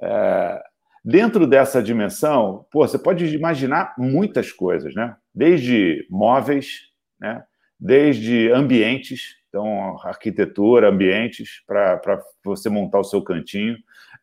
[0.00, 0.62] é,
[1.04, 5.16] dentro dessa dimensão, pô, você pode imaginar muitas coisas, né?
[5.34, 6.90] Desde móveis,
[7.20, 7.44] né?
[7.78, 13.76] desde ambientes, então arquitetura, ambientes para você montar o seu cantinho,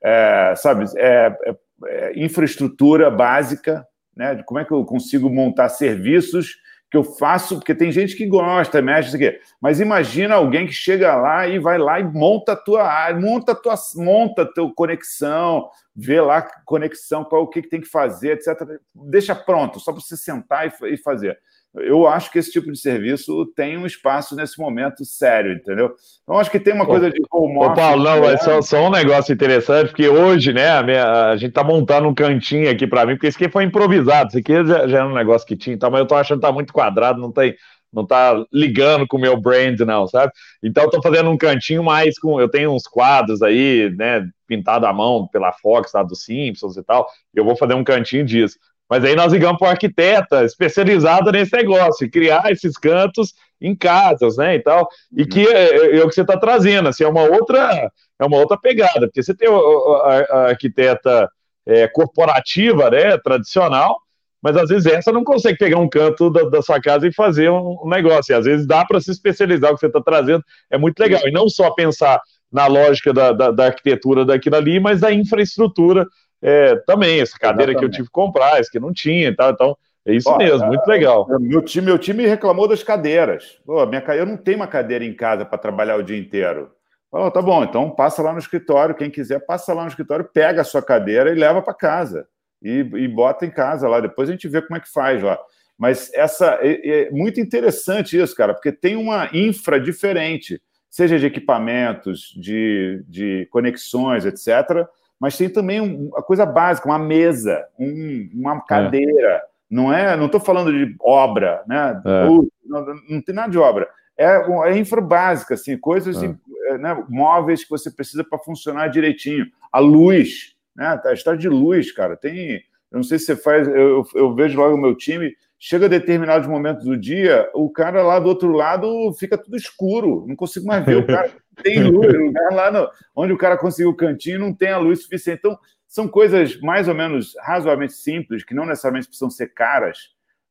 [0.03, 0.85] é, sabe?
[0.97, 3.85] É, é, é, infraestrutura básica,
[4.15, 4.41] né?
[4.43, 6.57] Como é que eu consigo montar serviços
[6.91, 9.39] que eu faço, porque tem gente que gosta, mexe, isso aqui.
[9.61, 13.53] Mas imagina alguém que chega lá e vai lá e monta a tua área, monta
[13.53, 17.87] a tua, monta a tua conexão, vê lá conexão, qual o que, que tem que
[17.87, 18.77] fazer, etc.
[18.93, 21.39] Deixa pronto, só para você sentar e, e fazer
[21.75, 25.93] eu acho que esse tipo de serviço tem um espaço nesse momento sério, entendeu?
[26.23, 28.91] Então, acho que tem uma coisa de home Ô, Paulo, não, é só, só, um
[28.91, 33.05] negócio interessante, porque hoje, né, a, minha, a gente está montando um cantinho aqui para
[33.05, 35.73] mim, porque isso aqui foi improvisado, isso aqui já, já era um negócio que tinha,
[35.73, 37.55] então, mas eu estou achando que está muito quadrado, não tem
[37.93, 40.31] não tá ligando com o meu brand, não, sabe?
[40.63, 42.39] Então, eu tô fazendo um cantinho mais com.
[42.39, 46.83] Eu tenho uns quadros aí, né, pintado à mão pela Fox, lá dos Simpsons e
[46.83, 47.07] tal.
[47.35, 48.57] E eu vou fazer um cantinho disso.
[48.91, 54.35] Mas aí nós ligamos para um arquiteta especializado nesse negócio, criar esses cantos em casas,
[54.35, 54.85] né, e tal,
[55.15, 57.89] e que é, é, é o que você está trazendo, assim, é uma outra,
[58.19, 61.29] é uma outra pegada, porque você tem a, a, a arquiteta
[61.65, 63.97] é, corporativa, né, tradicional,
[64.43, 67.49] mas às vezes essa não consegue pegar um canto da, da sua casa e fazer
[67.49, 70.43] um, um negócio, e às vezes dá para se especializar, o que você está trazendo
[70.69, 72.19] é muito legal, e não só pensar
[72.51, 76.05] na lógica da, da, da arquitetura daquilo ali, mas da infraestrutura
[76.41, 77.79] é, também, essa cadeira Exatamente.
[77.79, 80.37] que eu tive que comprar, essa que não tinha e tal, então é isso Ó,
[80.37, 81.27] mesmo, muito legal.
[81.39, 83.59] Meu time, meu time reclamou das cadeiras.
[83.65, 86.71] Pô, minha, eu não tenho uma cadeira em casa para trabalhar o dia inteiro.
[87.11, 90.61] Oh, tá bom, então passa lá no escritório, quem quiser, passa lá no escritório, pega
[90.61, 92.25] a sua cadeira e leva para casa.
[92.63, 93.99] E, e, bota em casa lá.
[93.99, 95.37] Depois a gente vê como é que faz lá.
[95.77, 101.25] Mas essa é, é muito interessante isso, cara, porque tem uma infra diferente, seja de
[101.25, 104.87] equipamentos, de, de conexões, etc
[105.21, 109.27] mas tem também uma coisa básica, uma mesa, um, uma cadeira.
[109.27, 109.43] É.
[109.69, 112.01] Não é, não estou falando de obra, né?
[112.03, 112.25] É.
[112.25, 113.87] Não, não, tem nada de obra.
[114.17, 116.35] É, é infra básica, assim, coisas, é.
[116.69, 116.77] é.
[116.79, 119.45] né, móveis que você precisa para funcionar direitinho.
[119.71, 120.99] A luz, né?
[121.05, 122.55] A história de luz, cara, tem.
[122.91, 125.89] Eu não sei se você faz, eu, eu vejo logo o meu time, chega a
[125.89, 130.65] determinados momentos do dia, o cara lá do outro lado fica tudo escuro, não consigo
[130.65, 131.31] mais ver o cara.
[131.61, 132.11] tem luz.
[132.11, 135.37] Lugar lá no, onde o cara conseguiu o cantinho não tem a luz suficiente.
[135.37, 139.99] Então, são coisas mais ou menos razoavelmente simples, que não necessariamente precisam ser caras,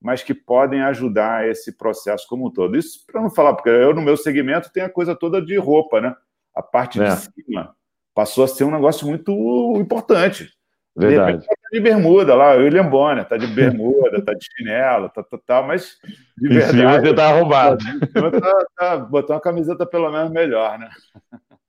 [0.00, 2.78] mas que podem ajudar esse processo como um todo.
[2.78, 6.00] Isso para não falar, porque eu no meu segmento tem a coisa toda de roupa,
[6.00, 6.14] né?
[6.54, 7.08] A parte é.
[7.08, 7.74] de cima
[8.14, 9.32] passou a ser um negócio muito
[9.76, 10.52] importante.
[10.94, 11.38] Verdade.
[11.38, 15.38] De, de bermuda lá, o William Bonner tá de bermuda, tá de chinelo, tá, tá,
[15.46, 15.96] tá mas
[16.36, 17.08] de verdade.
[17.08, 17.84] você tá arrumado.
[18.12, 20.88] Tá, tá, botou uma camiseta pelo menos melhor, né?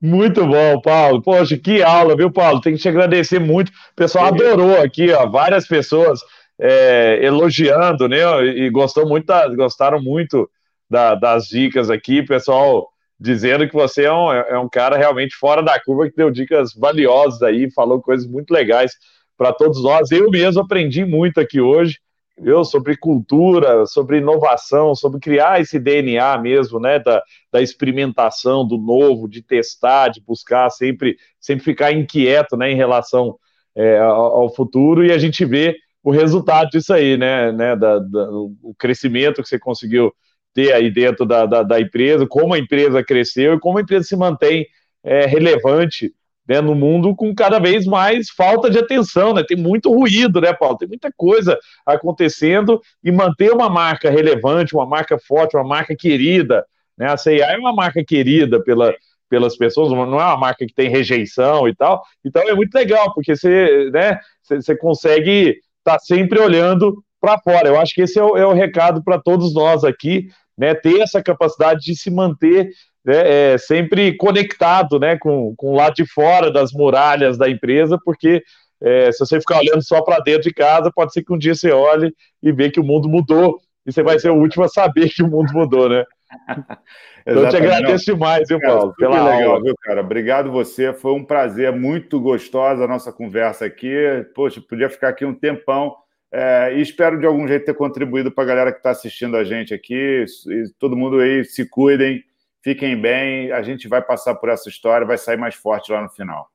[0.00, 1.22] Muito bom, Paulo.
[1.22, 2.60] Poxa, que aula, viu, Paulo?
[2.60, 3.68] Tem que te agradecer muito.
[3.68, 6.20] O pessoal adorou aqui, ó, várias pessoas
[6.58, 8.18] é, elogiando, né?
[8.44, 10.50] E gostou muito, da, gostaram muito
[10.90, 12.88] da, das dicas aqui, pessoal
[13.22, 16.74] dizendo que você é um, é um cara realmente fora da curva, que deu dicas
[16.74, 18.96] valiosas aí, falou coisas muito legais
[19.36, 20.10] para todos nós.
[20.10, 21.98] Eu mesmo aprendi muito aqui hoje,
[22.38, 28.78] viu, sobre cultura, sobre inovação, sobre criar esse DNA mesmo, né, da, da experimentação, do
[28.78, 33.38] novo, de testar, de buscar, sempre, sempre ficar inquieto, né, em relação
[33.74, 37.76] é, ao, ao futuro, e a gente vê o resultado disso aí, né, né?
[37.76, 40.12] Da, da, o crescimento que você conseguiu
[40.52, 44.04] ter aí dentro da, da, da, empresa, como a empresa cresceu e como a empresa
[44.04, 44.66] se mantém
[45.02, 46.12] é, relevante
[46.48, 49.44] né, no mundo com cada vez mais falta de atenção, né?
[49.46, 50.76] Tem muito ruído, né, Paulo?
[50.76, 56.64] Tem muita coisa acontecendo e manter uma marca relevante, uma marca forte, uma marca querida,
[56.98, 57.10] né?
[57.12, 58.92] A CIA é uma marca querida pela,
[59.28, 62.02] pelas pessoas, não é uma marca que tem rejeição e tal.
[62.24, 67.68] Então é muito legal, porque você, né, você, consegue estar tá sempre olhando para fora.
[67.68, 70.28] Eu acho que esse é o, é o recado para todos nós aqui,
[70.58, 70.74] né?
[70.74, 72.68] Ter essa capacidade de se manter
[73.04, 77.98] né, é, sempre conectado né, com, com o lado de fora das muralhas da empresa,
[78.04, 78.42] porque
[78.80, 81.54] é, se você ficar olhando só para dentro de casa, pode ser que um dia
[81.54, 84.68] você olhe e vê que o mundo mudou, e você vai ser o último a
[84.68, 86.04] saber que o mundo mudou, né?
[87.26, 89.62] então, eu te agradeço demais, viu, Paulo, cara, pela legal, aula.
[89.62, 90.00] Viu, cara?
[90.00, 93.94] Obrigado você, foi um prazer, muito gostosa a nossa conversa aqui.
[94.34, 95.94] Poxa, podia ficar aqui um tempão.
[96.32, 99.44] É, e espero de algum jeito ter contribuído para a galera que está assistindo a
[99.44, 100.24] gente aqui.
[100.48, 102.24] E todo mundo aí se cuidem,
[102.62, 103.52] fiquem bem.
[103.52, 106.48] A gente vai passar por essa história, vai sair mais forte lá no final.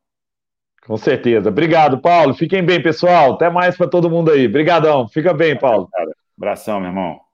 [0.86, 1.50] Com certeza.
[1.50, 2.34] Obrigado, Paulo.
[2.34, 3.34] Fiquem bem, pessoal.
[3.34, 4.48] Até mais para todo mundo aí.
[4.48, 5.08] Obrigadão.
[5.08, 5.90] Fica bem, Paulo.
[6.38, 7.27] Abração, meu irmão.